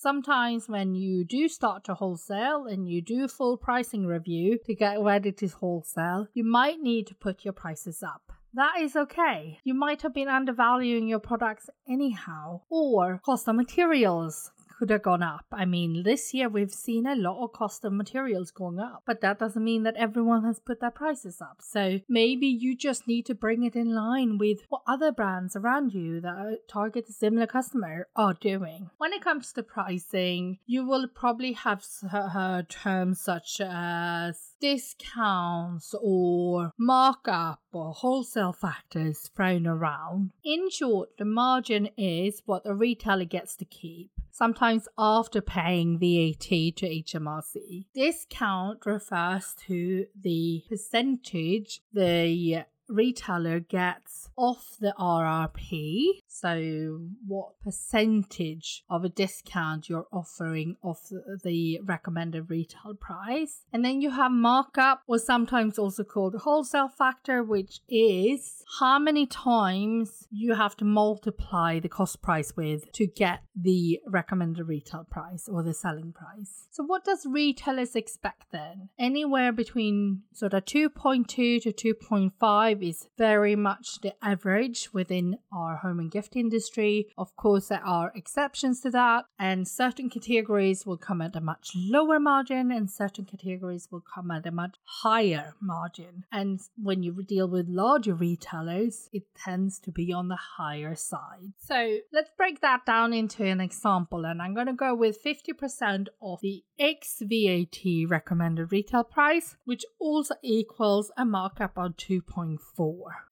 sometimes 0.00 0.66
when 0.66 0.94
you 0.94 1.24
do 1.24 1.46
start 1.46 1.84
to 1.84 1.94
wholesale 1.94 2.64
and 2.64 2.88
you 2.88 3.02
do 3.02 3.28
full 3.28 3.58
pricing 3.58 4.06
review 4.06 4.58
to 4.64 4.74
get 4.74 4.98
ready 5.00 5.30
to 5.30 5.46
wholesale, 5.48 6.26
you 6.32 6.42
might 6.42 6.80
need 6.80 7.06
to 7.06 7.14
put 7.14 7.44
your 7.44 7.52
prices 7.52 8.02
up. 8.02 8.32
That 8.54 8.80
is 8.80 8.96
okay. 8.96 9.58
You 9.62 9.74
might 9.74 10.02
have 10.02 10.14
been 10.14 10.28
undervaluing 10.28 11.06
your 11.06 11.20
products 11.20 11.68
anyhow, 11.88 12.62
or 12.70 13.20
cost 13.24 13.46
of 13.46 13.56
materials 13.56 14.50
could 14.80 14.88
have 14.88 15.02
gone 15.02 15.22
up. 15.22 15.44
I 15.52 15.66
mean, 15.66 16.04
this 16.04 16.32
year 16.32 16.48
we've 16.48 16.72
seen 16.72 17.06
a 17.06 17.14
lot 17.14 17.44
of 17.44 17.52
cost 17.52 17.84
of 17.84 17.92
materials 17.92 18.50
going 18.50 18.78
up, 18.78 19.02
but 19.06 19.20
that 19.20 19.38
doesn't 19.38 19.62
mean 19.62 19.82
that 19.82 19.94
everyone 19.96 20.42
has 20.44 20.58
put 20.58 20.80
their 20.80 20.90
prices 20.90 21.42
up. 21.42 21.58
So 21.60 21.98
maybe 22.08 22.46
you 22.46 22.74
just 22.74 23.06
need 23.06 23.26
to 23.26 23.34
bring 23.34 23.62
it 23.62 23.76
in 23.76 23.94
line 23.94 24.38
with 24.38 24.60
what 24.70 24.80
other 24.86 25.12
brands 25.12 25.54
around 25.54 25.92
you 25.92 26.22
that 26.22 26.60
target 26.66 27.10
a 27.10 27.12
similar 27.12 27.46
customer 27.46 28.08
are 28.16 28.32
doing. 28.32 28.88
When 28.96 29.12
it 29.12 29.22
comes 29.22 29.52
to 29.52 29.62
pricing, 29.62 30.60
you 30.64 30.86
will 30.86 31.08
probably 31.08 31.52
have 31.52 31.84
heard 32.10 32.70
terms 32.70 33.20
such 33.20 33.60
as 33.60 34.54
discounts 34.62 35.94
or 36.02 36.72
markup 36.78 37.60
or 37.72 37.92
wholesale 37.92 38.54
factors 38.54 39.30
thrown 39.36 39.66
around. 39.66 40.30
In 40.42 40.70
short, 40.70 41.10
the 41.18 41.26
margin 41.26 41.90
is 41.98 42.40
what 42.46 42.64
the 42.64 42.74
retailer 42.74 43.26
gets 43.26 43.56
to 43.56 43.66
keep, 43.66 44.10
sometimes 44.30 44.88
after 44.98 45.40
paying 45.40 45.98
VAT 45.98 46.40
to 46.40 47.02
HMRC. 47.02 47.86
Discount 47.94 48.84
refers 48.86 49.54
to 49.66 50.06
the 50.20 50.64
percentage 50.68 51.80
the 51.92 52.64
retailer 52.90 53.60
gets 53.60 54.28
off 54.36 54.76
the 54.80 54.94
RRP. 54.98 56.22
So, 56.32 57.00
what 57.26 57.60
percentage 57.60 58.84
of 58.88 59.04
a 59.04 59.08
discount 59.08 59.88
you're 59.88 60.06
offering 60.12 60.76
off 60.82 61.10
the 61.42 61.80
recommended 61.84 62.48
retail 62.48 62.94
price. 62.94 63.62
And 63.72 63.84
then 63.84 64.00
you 64.00 64.10
have 64.10 64.30
markup, 64.30 65.02
or 65.06 65.18
sometimes 65.18 65.78
also 65.78 66.04
called 66.04 66.34
wholesale 66.36 66.88
factor, 66.88 67.42
which 67.42 67.80
is 67.88 68.62
how 68.78 68.98
many 68.98 69.26
times 69.26 70.28
you 70.30 70.54
have 70.54 70.76
to 70.76 70.84
multiply 70.84 71.80
the 71.80 71.88
cost 71.88 72.22
price 72.22 72.56
with 72.56 72.90
to 72.92 73.06
get 73.06 73.40
the 73.54 74.00
recommended 74.06 74.66
retail 74.66 75.06
price 75.10 75.48
or 75.48 75.62
the 75.62 75.74
selling 75.74 76.12
price. 76.12 76.68
So, 76.70 76.84
what 76.84 77.04
does 77.04 77.26
retailers 77.26 77.96
expect 77.96 78.52
then? 78.52 78.88
Anywhere 78.98 79.52
between 79.52 80.22
sort 80.32 80.54
of 80.54 80.64
2.2 80.64 81.26
to 81.62 81.72
2.5 81.72 82.88
is 82.88 83.08
very 83.18 83.56
much 83.56 84.00
the 84.00 84.14
average 84.24 84.92
within 84.92 85.38
our 85.52 85.76
home 85.76 85.98
and 85.98 86.10
gift 86.20 86.36
industry. 86.36 87.08
Of 87.16 87.34
course, 87.36 87.68
there 87.68 87.84
are 87.84 88.12
exceptions 88.14 88.80
to 88.82 88.90
that, 88.90 89.24
and 89.38 89.66
certain 89.66 90.10
categories 90.10 90.84
will 90.84 90.98
come 90.98 91.22
at 91.22 91.34
a 91.34 91.40
much 91.40 91.70
lower 91.74 92.20
margin, 92.20 92.70
and 92.70 92.90
certain 92.90 93.24
categories 93.24 93.88
will 93.90 94.02
come 94.14 94.30
at 94.30 94.46
a 94.46 94.50
much 94.50 94.76
higher 94.84 95.54
margin. 95.60 96.24
And 96.30 96.60
when 96.76 97.02
you 97.02 97.22
deal 97.22 97.48
with 97.48 97.68
larger 97.68 98.14
retailers, 98.14 99.08
it 99.12 99.22
tends 99.34 99.78
to 99.80 99.90
be 99.90 100.12
on 100.12 100.28
the 100.28 100.38
higher 100.58 100.94
side. 100.94 101.52
So 101.58 101.98
let's 102.12 102.30
break 102.36 102.60
that 102.60 102.84
down 102.84 103.14
into 103.14 103.44
an 103.44 103.60
example, 103.60 104.26
and 104.26 104.42
I'm 104.42 104.54
going 104.54 104.66
to 104.66 104.74
go 104.74 104.94
with 104.94 105.24
50% 105.24 106.08
of 106.20 106.40
the 106.42 106.62
ex 106.78 107.22
VAT 107.22 108.08
recommended 108.08 108.72
retail 108.72 109.04
price, 109.04 109.56
which 109.64 109.84
also 109.98 110.34
equals 110.42 111.10
a 111.16 111.24
markup 111.24 111.78
of 111.78 111.96
2.4. 111.96 112.58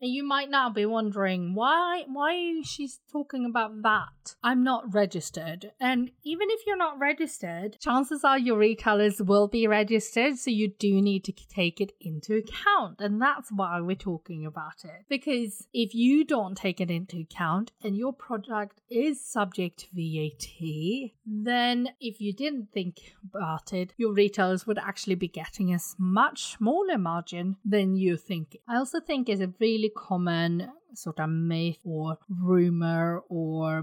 And 0.00 0.10
you 0.10 0.24
might 0.24 0.50
now 0.50 0.70
be 0.70 0.86
wondering 0.86 1.54
why 1.54 2.04
why 2.06 2.32
she's 2.78 3.00
talking 3.10 3.44
about 3.44 3.82
that. 3.82 4.36
I'm 4.42 4.62
not 4.62 4.94
registered. 4.94 5.72
And 5.80 6.12
even 6.24 6.46
if 6.50 6.60
you're 6.64 6.76
not 6.76 6.98
registered, 6.98 7.76
chances 7.80 8.22
are 8.22 8.38
your 8.38 8.56
retailers 8.56 9.20
will 9.20 9.48
be 9.48 9.66
registered, 9.66 10.38
so 10.38 10.50
you 10.50 10.68
do 10.78 11.02
need 11.02 11.24
to 11.24 11.32
take 11.32 11.80
it 11.80 11.92
into 12.00 12.36
account. 12.36 13.00
And 13.00 13.20
that's 13.20 13.50
why 13.50 13.80
we're 13.80 13.96
talking 13.96 14.46
about 14.46 14.84
it. 14.84 15.06
Because 15.08 15.66
if 15.74 15.92
you 15.92 16.24
don't 16.24 16.56
take 16.56 16.80
it 16.80 16.90
into 16.90 17.18
account 17.18 17.72
and 17.82 17.96
your 17.96 18.12
product 18.12 18.80
is 18.88 19.24
subject 19.24 19.80
to 19.80 19.86
VAT, 19.92 21.10
then 21.26 21.88
if 22.00 22.20
you 22.20 22.32
didn't 22.32 22.68
think 22.72 23.14
about 23.34 23.72
it, 23.72 23.92
your 23.96 24.12
retailers 24.12 24.66
would 24.68 24.78
actually 24.78 25.16
be 25.16 25.28
getting 25.28 25.74
a 25.74 25.78
much 25.98 26.56
smaller 26.56 26.96
margin 26.96 27.56
than 27.64 27.96
you 27.96 28.16
think. 28.16 28.56
I 28.68 28.76
also 28.76 29.00
think 29.00 29.28
is 29.28 29.40
a 29.40 29.52
really 29.58 29.90
common 29.94 30.70
sort 30.94 31.20
of 31.20 31.30
myth 31.30 31.78
or 31.84 32.18
rumor 32.28 33.22
or 33.28 33.82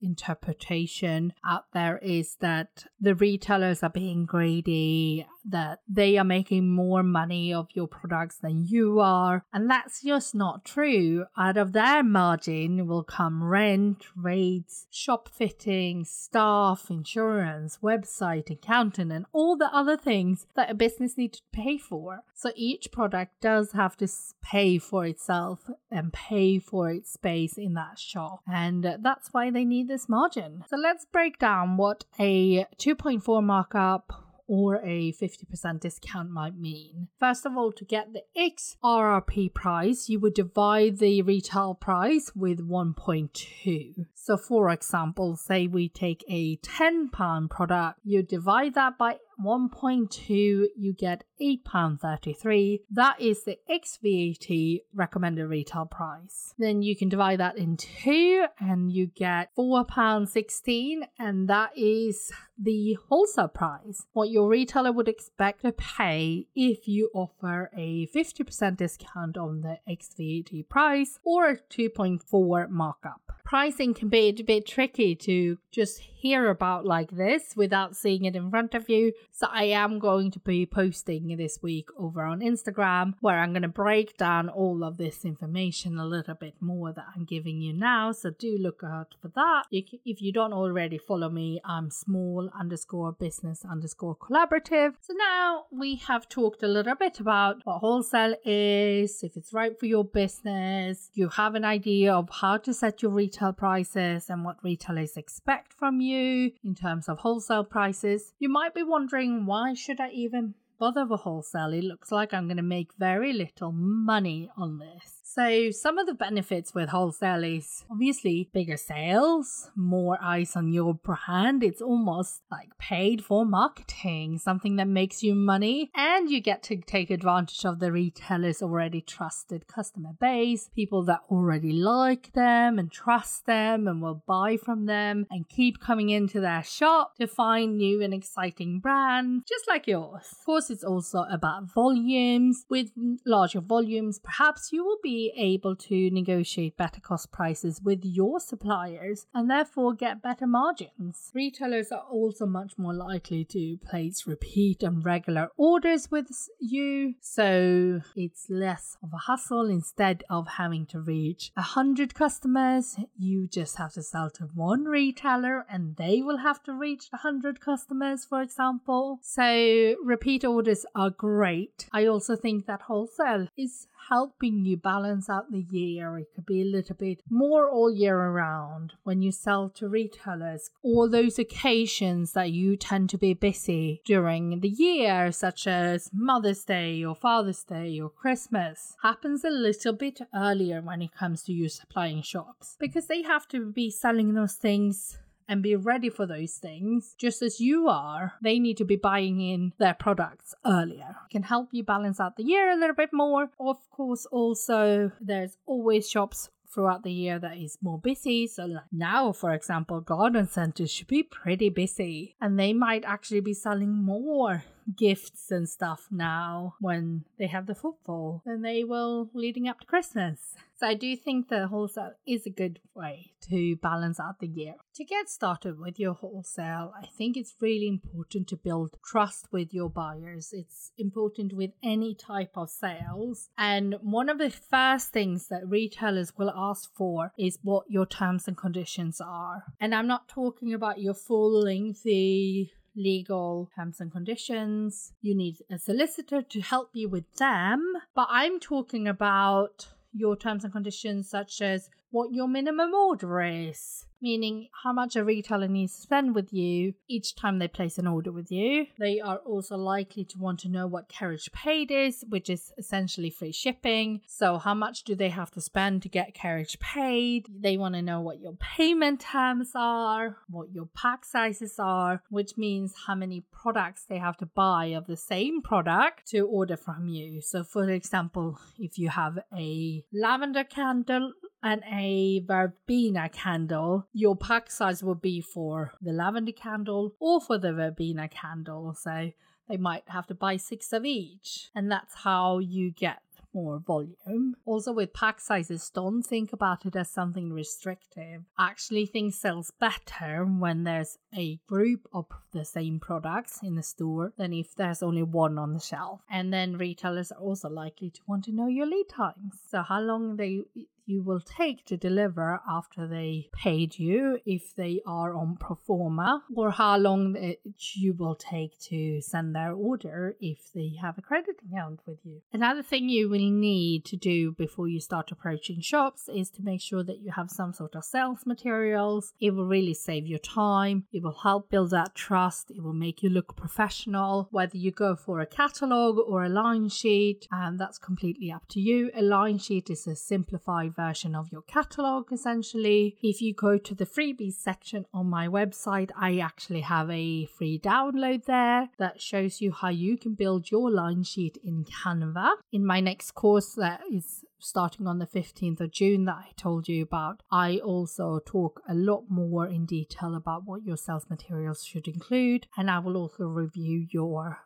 misinterpretation 0.00 1.32
out 1.44 1.64
there 1.72 1.98
is 1.98 2.36
that 2.40 2.84
the 3.00 3.14
retailers 3.14 3.82
are 3.82 3.90
being 3.90 4.26
greedy, 4.26 5.26
that 5.44 5.80
they 5.88 6.18
are 6.18 6.24
making 6.24 6.68
more 6.68 7.02
money 7.02 7.52
of 7.52 7.68
your 7.74 7.88
products 7.88 8.36
than 8.36 8.64
you 8.66 9.00
are. 9.00 9.44
And 9.52 9.70
that's 9.70 10.02
just 10.02 10.34
not 10.34 10.64
true. 10.64 11.24
Out 11.36 11.56
of 11.56 11.72
their 11.72 12.02
margin 12.02 12.86
will 12.86 13.04
come 13.04 13.42
rent, 13.42 14.04
rates, 14.16 14.86
shop 14.90 15.28
fitting, 15.28 16.04
staff, 16.04 16.86
insurance, 16.90 17.78
website, 17.82 18.50
accountant, 18.50 19.12
and 19.12 19.26
all 19.32 19.56
the 19.56 19.74
other 19.74 19.96
things 19.96 20.46
that 20.54 20.70
a 20.70 20.74
business 20.74 21.16
needs 21.16 21.38
to 21.38 21.44
pay 21.52 21.78
for. 21.78 22.20
So 22.34 22.52
each 22.54 22.92
product 22.92 23.40
does 23.40 23.72
have 23.72 23.96
to 23.98 24.08
pay 24.42 24.78
for 24.78 25.06
itself 25.06 25.68
and 25.90 26.12
pay 26.12 26.58
for 26.58 26.90
its 26.90 27.12
space 27.12 27.56
in 27.56 27.74
that 27.74 27.98
shop. 27.98 28.40
And 28.46 28.98
that's 29.00 29.28
why 29.32 29.50
they 29.50 29.64
need 29.64 29.87
this 29.88 30.08
margin. 30.08 30.64
So 30.68 30.76
let's 30.76 31.04
break 31.04 31.38
down 31.38 31.76
what 31.76 32.04
a 32.18 32.66
2.4 32.78 33.42
markup 33.42 34.24
or 34.48 34.76
a 34.82 35.12
50% 35.12 35.80
discount 35.80 36.30
might 36.30 36.56
mean. 36.56 37.08
First 37.20 37.44
of 37.44 37.56
all, 37.56 37.70
to 37.72 37.84
get 37.84 38.14
the 38.14 38.22
X 38.34 38.76
RRP 38.82 39.52
price, 39.52 40.08
you 40.08 40.18
would 40.20 40.34
divide 40.34 40.98
the 40.98 41.20
retail 41.22 41.74
price 41.74 42.32
with 42.34 42.66
1.2. 42.66 44.06
So, 44.14 44.36
for 44.38 44.70
example, 44.70 45.36
say 45.36 45.66
we 45.66 45.90
take 45.90 46.24
a 46.28 46.56
£10 46.56 47.50
product, 47.50 48.00
you 48.02 48.22
divide 48.22 48.74
that 48.74 48.96
by 48.96 49.18
1.2, 49.42 50.28
you 50.76 50.92
get 50.92 51.24
£8.33. 51.40 52.80
That 52.90 53.20
is 53.20 53.44
the 53.44 53.58
ex 53.68 53.98
VAT 54.02 54.80
recommended 54.94 55.46
retail 55.46 55.86
price. 55.86 56.54
Then 56.58 56.82
you 56.82 56.96
can 56.96 57.08
divide 57.08 57.40
that 57.40 57.56
in 57.56 57.76
two 57.76 58.46
and 58.58 58.92
you 58.92 59.06
get 59.06 59.54
£4.16, 59.56 61.00
and 61.18 61.48
that 61.48 61.70
is 61.76 62.32
the 62.60 62.98
wholesale 63.08 63.48
price. 63.48 64.06
What 64.12 64.30
your 64.30 64.48
retailer 64.48 64.92
would 64.92 65.08
expect 65.08 65.62
to 65.62 65.72
pay 65.72 66.46
if 66.54 66.88
you 66.88 67.10
offer 67.14 67.70
a 67.76 68.08
50% 68.08 68.76
discount 68.76 69.36
on 69.36 69.60
the 69.60 69.78
ex 69.88 70.08
VAT 70.18 70.68
price 70.68 71.18
or 71.24 71.50
a 71.50 71.56
2.4 71.56 72.68
markup. 72.68 73.32
Pricing 73.48 73.94
can 73.94 74.10
be 74.10 74.28
a 74.28 74.42
bit 74.42 74.66
tricky 74.66 75.14
to 75.14 75.56
just 75.70 76.00
hear 76.00 76.50
about 76.50 76.84
like 76.84 77.12
this 77.12 77.54
without 77.56 77.96
seeing 77.96 78.26
it 78.26 78.36
in 78.36 78.50
front 78.50 78.74
of 78.74 78.90
you. 78.90 79.12
So 79.30 79.46
I 79.50 79.64
am 79.64 79.98
going 79.98 80.32
to 80.32 80.40
be 80.40 80.66
posting 80.66 81.34
this 81.36 81.60
week 81.62 81.88
over 81.96 82.24
on 82.24 82.40
Instagram 82.40 83.14
where 83.20 83.38
I'm 83.38 83.52
going 83.52 83.62
to 83.62 83.68
break 83.68 84.18
down 84.18 84.50
all 84.50 84.84
of 84.84 84.98
this 84.98 85.24
information 85.24 85.96
a 85.96 86.04
little 86.04 86.34
bit 86.34 86.56
more 86.60 86.92
that 86.92 87.06
I'm 87.16 87.24
giving 87.24 87.62
you 87.62 87.72
now. 87.72 88.12
So 88.12 88.30
do 88.30 88.58
look 88.60 88.82
out 88.84 89.14
for 89.22 89.28
that. 89.28 89.62
If 89.70 90.20
you 90.20 90.30
don't 90.30 90.52
already 90.52 90.98
follow 90.98 91.30
me, 91.30 91.58
I'm 91.64 91.90
small 91.90 92.50
underscore 92.58 93.12
business 93.12 93.64
underscore 93.64 94.16
collaborative. 94.16 94.94
So 95.00 95.14
now 95.16 95.66
we 95.70 95.94
have 95.94 96.28
talked 96.28 96.62
a 96.62 96.68
little 96.68 96.96
bit 96.96 97.18
about 97.18 97.62
what 97.64 97.78
wholesale 97.78 98.34
is, 98.44 99.22
if 99.22 99.36
it's 99.38 99.54
right 99.54 99.78
for 99.78 99.86
your 99.86 100.04
business, 100.04 101.10
you 101.14 101.30
have 101.30 101.54
an 101.54 101.64
idea 101.64 102.12
of 102.12 102.28
how 102.28 102.58
to 102.58 102.74
set 102.74 103.00
your 103.00 103.12
retail 103.12 103.37
prices 103.56 104.28
and 104.28 104.44
what 104.44 104.62
retailers 104.62 105.16
expect 105.16 105.72
from 105.72 106.00
you 106.00 106.52
in 106.64 106.74
terms 106.74 107.08
of 107.08 107.18
wholesale 107.18 107.64
prices. 107.64 108.32
You 108.38 108.48
might 108.48 108.74
be 108.74 108.82
wondering 108.82 109.46
why 109.46 109.74
should 109.74 110.00
I 110.00 110.10
even 110.10 110.54
bother 110.78 111.06
with 111.06 111.20
wholesale? 111.20 111.72
It 111.72 111.84
looks 111.84 112.12
like 112.12 112.34
I'm 112.34 112.46
going 112.46 112.56
to 112.56 112.62
make 112.62 112.92
very 112.98 113.32
little 113.32 113.72
money 113.72 114.50
on 114.56 114.78
this. 114.78 115.17
So, 115.30 115.70
some 115.72 115.98
of 115.98 116.06
the 116.06 116.14
benefits 116.14 116.74
with 116.74 116.88
wholesale 116.88 117.44
is 117.44 117.84
obviously 117.90 118.48
bigger 118.54 118.78
sales, 118.78 119.70
more 119.76 120.16
eyes 120.22 120.56
on 120.56 120.72
your 120.72 120.94
brand. 120.94 121.62
It's 121.62 121.82
almost 121.82 122.40
like 122.50 122.70
paid 122.78 123.22
for 123.22 123.44
marketing, 123.44 124.38
something 124.38 124.76
that 124.76 124.88
makes 124.88 125.22
you 125.22 125.34
money, 125.34 125.90
and 125.94 126.30
you 126.30 126.40
get 126.40 126.62
to 126.64 126.76
take 126.76 127.10
advantage 127.10 127.66
of 127.66 127.78
the 127.78 127.92
retailer's 127.92 128.62
already 128.62 129.02
trusted 129.02 129.68
customer 129.68 130.14
base, 130.18 130.70
people 130.74 131.04
that 131.04 131.20
already 131.30 131.72
like 131.72 132.32
them 132.32 132.78
and 132.78 132.90
trust 132.90 133.44
them 133.44 133.86
and 133.86 134.00
will 134.00 134.24
buy 134.26 134.56
from 134.56 134.86
them 134.86 135.26
and 135.30 135.46
keep 135.50 135.78
coming 135.78 136.08
into 136.08 136.40
their 136.40 136.64
shop 136.64 137.16
to 137.16 137.26
find 137.26 137.76
new 137.76 138.00
and 138.00 138.14
exciting 138.14 138.80
brands, 138.80 139.44
just 139.46 139.68
like 139.68 139.86
yours. 139.86 140.26
Of 140.32 140.46
course, 140.46 140.70
it's 140.70 140.84
also 140.84 141.26
about 141.30 141.70
volumes. 141.70 142.64
With 142.70 142.92
larger 143.26 143.60
volumes, 143.60 144.18
perhaps 144.20 144.72
you 144.72 144.82
will 144.82 144.98
be 145.02 145.17
able 145.36 145.76
to 145.76 146.10
negotiate 146.10 146.76
better 146.76 147.00
cost 147.00 147.30
prices 147.30 147.80
with 147.82 148.00
your 148.02 148.40
suppliers 148.40 149.26
and 149.34 149.50
therefore 149.50 149.94
get 149.94 150.22
better 150.22 150.46
margins. 150.46 151.30
Retailers 151.34 151.92
are 151.92 152.06
also 152.10 152.46
much 152.46 152.72
more 152.78 152.94
likely 152.94 153.44
to 153.46 153.78
place 153.78 154.26
repeat 154.26 154.82
and 154.82 155.04
regular 155.04 155.50
orders 155.56 156.10
with 156.10 156.28
you, 156.60 157.14
so 157.20 158.00
it's 158.16 158.46
less 158.48 158.96
of 159.02 159.12
a 159.12 159.18
hustle. 159.28 159.68
Instead 159.68 160.24
of 160.30 160.46
having 160.46 160.86
to 160.86 161.00
reach 161.00 161.50
a 161.56 161.62
hundred 161.62 162.14
customers, 162.14 162.96
you 163.18 163.46
just 163.46 163.76
have 163.76 163.92
to 163.92 164.02
sell 164.02 164.30
to 164.30 164.44
one 164.54 164.84
retailer 164.84 165.66
and 165.70 165.96
they 165.96 166.22
will 166.22 166.38
have 166.38 166.62
to 166.62 166.72
reach 166.72 167.08
a 167.12 167.18
hundred 167.18 167.60
customers, 167.60 168.24
for 168.24 168.42
example. 168.42 169.18
So 169.22 169.94
repeat 170.04 170.44
orders 170.44 170.84
are 170.94 171.10
great. 171.10 171.88
I 171.92 172.06
also 172.06 172.36
think 172.36 172.66
that 172.66 172.82
wholesale 172.82 173.48
is 173.56 173.88
helping 174.08 174.64
you 174.64 174.76
balance 174.76 175.28
out 175.28 175.50
the 175.50 175.66
year. 175.70 176.18
It 176.18 176.28
could 176.34 176.46
be 176.46 176.62
a 176.62 176.64
little 176.64 176.96
bit 176.96 177.22
more 177.28 177.68
all 177.70 177.90
year 177.90 178.16
around 178.16 178.94
when 179.04 179.22
you 179.22 179.32
sell 179.32 179.68
to 179.70 179.88
retailers. 179.88 180.70
All 180.82 181.08
those 181.08 181.38
occasions 181.38 182.32
that 182.32 182.50
you 182.50 182.76
tend 182.76 183.10
to 183.10 183.18
be 183.18 183.34
busy 183.34 184.02
during 184.04 184.60
the 184.60 184.68
year, 184.68 185.32
such 185.32 185.66
as 185.66 186.10
Mother's 186.12 186.64
Day 186.64 187.04
or 187.04 187.14
Father's 187.14 187.62
Day 187.62 188.00
or 188.00 188.10
Christmas, 188.10 188.96
happens 189.02 189.44
a 189.44 189.50
little 189.50 189.92
bit 189.92 190.20
earlier 190.34 190.80
when 190.80 191.02
it 191.02 191.14
comes 191.14 191.42
to 191.44 191.52
you 191.52 191.68
supplying 191.68 192.22
shops 192.22 192.76
because 192.78 193.06
they 193.06 193.22
have 193.22 193.46
to 193.48 193.70
be 193.70 193.90
selling 193.90 194.34
those 194.34 194.54
things 194.54 195.18
and 195.48 195.62
be 195.62 195.74
ready 195.74 196.10
for 196.10 196.26
those 196.26 196.54
things, 196.54 197.14
just 197.18 197.42
as 197.42 197.60
you 197.60 197.88
are, 197.88 198.34
they 198.42 198.58
need 198.58 198.76
to 198.76 198.84
be 198.84 198.96
buying 198.96 199.40
in 199.40 199.72
their 199.78 199.94
products 199.94 200.54
earlier. 200.66 201.16
It 201.26 201.32
can 201.32 201.42
help 201.42 201.70
you 201.72 201.82
balance 201.82 202.20
out 202.20 202.36
the 202.36 202.44
year 202.44 202.70
a 202.70 202.76
little 202.76 202.94
bit 202.94 203.10
more. 203.12 203.50
Of 203.58 203.90
course, 203.90 204.26
also, 204.26 205.10
there's 205.20 205.56
always 205.66 206.08
shops 206.08 206.50
throughout 206.72 207.02
the 207.02 207.12
year 207.12 207.38
that 207.38 207.56
is 207.56 207.78
more 207.80 207.98
busy. 207.98 208.46
So 208.46 208.80
now, 208.92 209.32
for 209.32 209.52
example, 209.52 210.00
garden 210.00 210.46
centers 210.46 210.90
should 210.90 211.06
be 211.06 211.22
pretty 211.22 211.70
busy 211.70 212.36
and 212.40 212.58
they 212.58 212.72
might 212.72 213.04
actually 213.06 213.40
be 213.40 213.54
selling 213.54 213.92
more 213.92 214.64
gifts 214.96 215.50
and 215.50 215.68
stuff 215.68 216.06
now 216.10 216.74
when 216.80 217.24
they 217.38 217.46
have 217.46 217.66
the 217.66 217.74
football 217.74 218.42
than 218.46 218.62
they 218.62 218.84
will 218.84 219.30
leading 219.34 219.68
up 219.68 219.80
to 219.80 219.86
Christmas. 219.86 220.54
So 220.78 220.86
I 220.86 220.94
do 220.94 221.16
think 221.16 221.48
the 221.48 221.66
wholesale 221.66 222.12
is 222.24 222.46
a 222.46 222.50
good 222.50 222.78
way 222.94 223.32
to 223.50 223.74
balance 223.76 224.20
out 224.20 224.38
the 224.38 224.46
year. 224.46 224.74
To 224.94 225.04
get 225.04 225.28
started 225.28 225.76
with 225.76 225.98
your 225.98 226.14
wholesale, 226.14 226.92
I 226.96 227.06
think 227.06 227.36
it's 227.36 227.56
really 227.60 227.88
important 227.88 228.46
to 228.48 228.56
build 228.56 228.96
trust 229.04 229.48
with 229.50 229.74
your 229.74 229.90
buyers. 229.90 230.50
It's 230.52 230.92
important 230.96 231.52
with 231.52 231.70
any 231.82 232.14
type 232.14 232.52
of 232.54 232.70
sales. 232.70 233.48
And 233.58 233.96
one 234.02 234.28
of 234.28 234.38
the 234.38 234.50
first 234.50 235.08
things 235.08 235.48
that 235.48 235.68
retailers 235.68 236.32
will 236.36 236.52
ask 236.54 236.94
for 236.94 237.32
is 237.36 237.58
what 237.62 237.86
your 237.88 238.06
terms 238.06 238.46
and 238.46 238.56
conditions 238.56 239.20
are. 239.20 239.64
And 239.80 239.92
I'm 239.92 240.06
not 240.06 240.28
talking 240.28 240.72
about 240.72 241.00
your 241.00 241.14
full 241.14 241.60
lengthy 241.60 242.70
legal 242.98 243.70
terms 243.74 244.00
and 244.00 244.12
conditions. 244.12 245.12
You 245.22 245.34
need 245.34 245.62
a 245.70 245.78
solicitor 245.78 246.42
to 246.42 246.60
help 246.60 246.90
you 246.92 247.08
with 247.08 247.32
them. 247.36 247.94
But 248.14 248.28
I'm 248.30 248.60
talking 248.60 249.08
about 249.08 249.88
your 250.12 250.36
terms 250.36 250.64
and 250.64 250.72
conditions, 250.72 251.30
such 251.30 251.62
as 251.62 251.88
what 252.10 252.32
your 252.32 252.48
minimum 252.48 252.94
order 252.94 253.40
is, 253.40 254.06
meaning 254.20 254.68
how 254.82 254.92
much 254.92 255.16
a 255.16 255.24
retailer 255.24 255.68
needs 255.68 255.94
to 255.94 256.02
spend 256.02 256.34
with 256.34 256.52
you 256.52 256.94
each 257.08 257.34
time 257.34 257.58
they 257.58 257.68
place 257.68 257.98
an 257.98 258.06
order 258.06 258.32
with 258.32 258.50
you. 258.50 258.86
They 258.98 259.20
are 259.20 259.38
also 259.38 259.76
likely 259.76 260.24
to 260.24 260.38
want 260.38 260.60
to 260.60 260.68
know 260.68 260.86
what 260.86 261.08
carriage 261.08 261.50
paid 261.52 261.90
is, 261.90 262.24
which 262.28 262.50
is 262.50 262.72
essentially 262.78 263.30
free 263.30 263.52
shipping. 263.52 264.20
So, 264.26 264.58
how 264.58 264.74
much 264.74 265.04
do 265.04 265.14
they 265.14 265.28
have 265.28 265.50
to 265.52 265.60
spend 265.60 266.02
to 266.02 266.08
get 266.08 266.34
carriage 266.34 266.78
paid? 266.80 267.46
They 267.50 267.76
want 267.76 267.94
to 267.94 268.02
know 268.02 268.20
what 268.20 268.40
your 268.40 268.54
payment 268.54 269.20
terms 269.20 269.72
are, 269.74 270.36
what 270.48 270.72
your 270.72 270.88
pack 270.94 271.24
sizes 271.24 271.76
are, 271.78 272.22
which 272.30 272.56
means 272.56 272.94
how 273.06 273.14
many 273.14 273.44
products 273.52 274.04
they 274.08 274.18
have 274.18 274.36
to 274.38 274.46
buy 274.46 274.86
of 274.86 275.06
the 275.06 275.16
same 275.16 275.62
product 275.62 276.26
to 276.28 276.40
order 276.40 276.76
from 276.76 277.08
you. 277.08 277.40
So, 277.42 277.64
for 277.64 277.88
example, 277.90 278.58
if 278.78 278.98
you 278.98 279.08
have 279.08 279.38
a 279.56 280.04
lavender 280.12 280.64
candle 280.64 281.32
and 281.62 281.82
a 281.90 282.40
verbena 282.46 283.28
candle, 283.28 284.06
your 284.12 284.36
pack 284.36 284.70
size 284.70 285.02
would 285.02 285.20
be 285.20 285.40
for 285.40 285.92
the 286.00 286.12
lavender 286.12 286.52
candle 286.52 287.14
or 287.20 287.40
for 287.40 287.58
the 287.58 287.72
verbena 287.72 288.28
candle. 288.28 288.94
So 288.94 289.32
they 289.68 289.76
might 289.76 290.08
have 290.08 290.26
to 290.28 290.34
buy 290.34 290.56
six 290.56 290.92
of 290.92 291.04
each. 291.04 291.70
And 291.74 291.90
that's 291.90 292.14
how 292.14 292.58
you 292.58 292.90
get 292.90 293.18
more 293.52 293.78
volume. 293.78 294.54
Also, 294.64 294.92
with 294.92 295.12
pack 295.12 295.40
sizes, 295.40 295.90
don't 295.90 296.22
think 296.22 296.52
about 296.52 296.84
it 296.86 296.96
as 296.96 297.10
something 297.10 297.52
restrictive. 297.52 298.42
Actually, 298.58 299.06
things 299.06 299.38
sells 299.38 299.72
better 299.80 300.44
when 300.44 300.84
there's 300.84 301.18
a 301.36 301.58
group 301.66 302.06
of 302.12 302.26
the 302.52 302.64
same 302.64 303.00
products 303.00 303.60
in 303.62 303.74
the 303.74 303.82
store 303.82 304.32
than 304.36 304.52
if 304.52 304.74
there's 304.74 305.02
only 305.02 305.22
one 305.22 305.58
on 305.58 305.72
the 305.72 305.80
shelf. 305.80 306.20
And 306.30 306.52
then 306.52 306.76
retailers 306.76 307.32
are 307.32 307.40
also 307.40 307.68
likely 307.68 308.10
to 308.10 308.20
want 308.26 308.44
to 308.44 308.52
know 308.52 308.68
your 308.68 308.86
lead 308.86 309.08
times. 309.08 309.60
So, 309.70 309.82
how 309.82 310.00
long 310.00 310.36
they 310.36 310.64
you 311.08 311.22
will 311.22 311.40
take 311.40 311.84
to 311.86 311.96
deliver 311.96 312.60
after 312.68 313.06
they 313.06 313.48
paid 313.52 313.98
you 313.98 314.38
if 314.44 314.74
they 314.76 315.00
are 315.06 315.34
on 315.34 315.56
pro 315.56 315.74
forma, 315.74 316.44
or 316.54 316.70
how 316.70 316.96
long 316.96 317.54
you 317.94 318.12
will 318.12 318.34
take 318.34 318.78
to 318.78 319.20
send 319.22 319.54
their 319.54 319.72
order 319.72 320.36
if 320.40 320.72
they 320.74 320.92
have 321.00 321.16
a 321.16 321.22
credit 321.22 321.56
account 321.66 322.00
with 322.06 322.18
you. 322.24 322.42
Another 322.52 322.82
thing 322.82 323.08
you 323.08 323.28
will 323.28 323.38
need 323.50 324.04
to 324.04 324.16
do 324.16 324.52
before 324.52 324.88
you 324.88 325.00
start 325.00 325.30
approaching 325.32 325.80
shops 325.80 326.28
is 326.28 326.50
to 326.50 326.62
make 326.62 326.80
sure 326.80 327.02
that 327.02 327.20
you 327.20 327.32
have 327.32 327.50
some 327.50 327.72
sort 327.72 327.94
of 327.94 328.04
sales 328.04 328.44
materials. 328.44 329.32
It 329.40 329.52
will 329.52 329.66
really 329.66 329.94
save 329.94 330.26
your 330.26 330.38
time, 330.38 331.04
it 331.12 331.22
will 331.22 331.38
help 331.42 331.70
build 331.70 331.90
that 331.90 332.14
trust, 332.14 332.70
it 332.70 332.82
will 332.82 332.92
make 332.92 333.22
you 333.22 333.30
look 333.30 333.56
professional, 333.56 334.48
whether 334.50 334.76
you 334.76 334.90
go 334.90 335.16
for 335.16 335.40
a 335.40 335.46
catalog 335.46 336.18
or 336.18 336.44
a 336.44 336.48
line 336.48 336.88
sheet, 336.90 337.46
and 337.50 337.80
that's 337.80 337.98
completely 337.98 338.52
up 338.52 338.68
to 338.68 338.80
you. 338.80 339.10
A 339.14 339.22
line 339.22 339.58
sheet 339.58 339.88
is 339.88 340.06
a 340.06 340.14
simplified 340.14 340.94
version 340.98 341.34
of 341.34 341.52
your 341.52 341.62
catalog 341.62 342.32
essentially. 342.32 343.16
If 343.22 343.40
you 343.40 343.54
go 343.54 343.78
to 343.78 343.94
the 343.94 344.06
freebies 344.06 344.54
section 344.54 345.06
on 345.14 345.30
my 345.30 345.46
website, 345.48 346.10
I 346.18 346.38
actually 346.38 346.80
have 346.82 347.08
a 347.10 347.46
free 347.46 347.78
download 347.78 348.44
there 348.46 348.88
that 348.98 349.22
shows 349.22 349.60
you 349.60 349.72
how 349.72 349.90
you 349.90 350.18
can 350.18 350.34
build 350.34 350.70
your 350.70 350.90
line 350.90 351.22
sheet 351.22 351.56
in 351.62 351.84
Canva. 351.84 352.50
In 352.72 352.84
my 352.84 353.00
next 353.00 353.32
course, 353.32 353.74
that 353.74 354.00
is 354.12 354.44
starting 354.58 355.06
on 355.06 355.18
the 355.18 355.26
15th 355.26 355.80
of 355.80 355.92
June 355.92 356.24
that 356.24 356.36
I 356.36 356.50
told 356.56 356.88
you 356.88 357.02
about, 357.02 357.42
I 357.50 357.78
also 357.78 358.40
talk 358.44 358.82
a 358.88 358.94
lot 358.94 359.24
more 359.28 359.66
in 359.66 359.86
detail 359.86 360.34
about 360.34 360.64
what 360.64 360.82
your 360.84 360.96
sales 360.96 361.26
materials 361.30 361.84
should 361.84 362.08
include, 362.08 362.66
and 362.76 362.90
I 362.90 362.98
will 362.98 363.16
also 363.16 363.44
review 363.44 364.06
your 364.10 364.58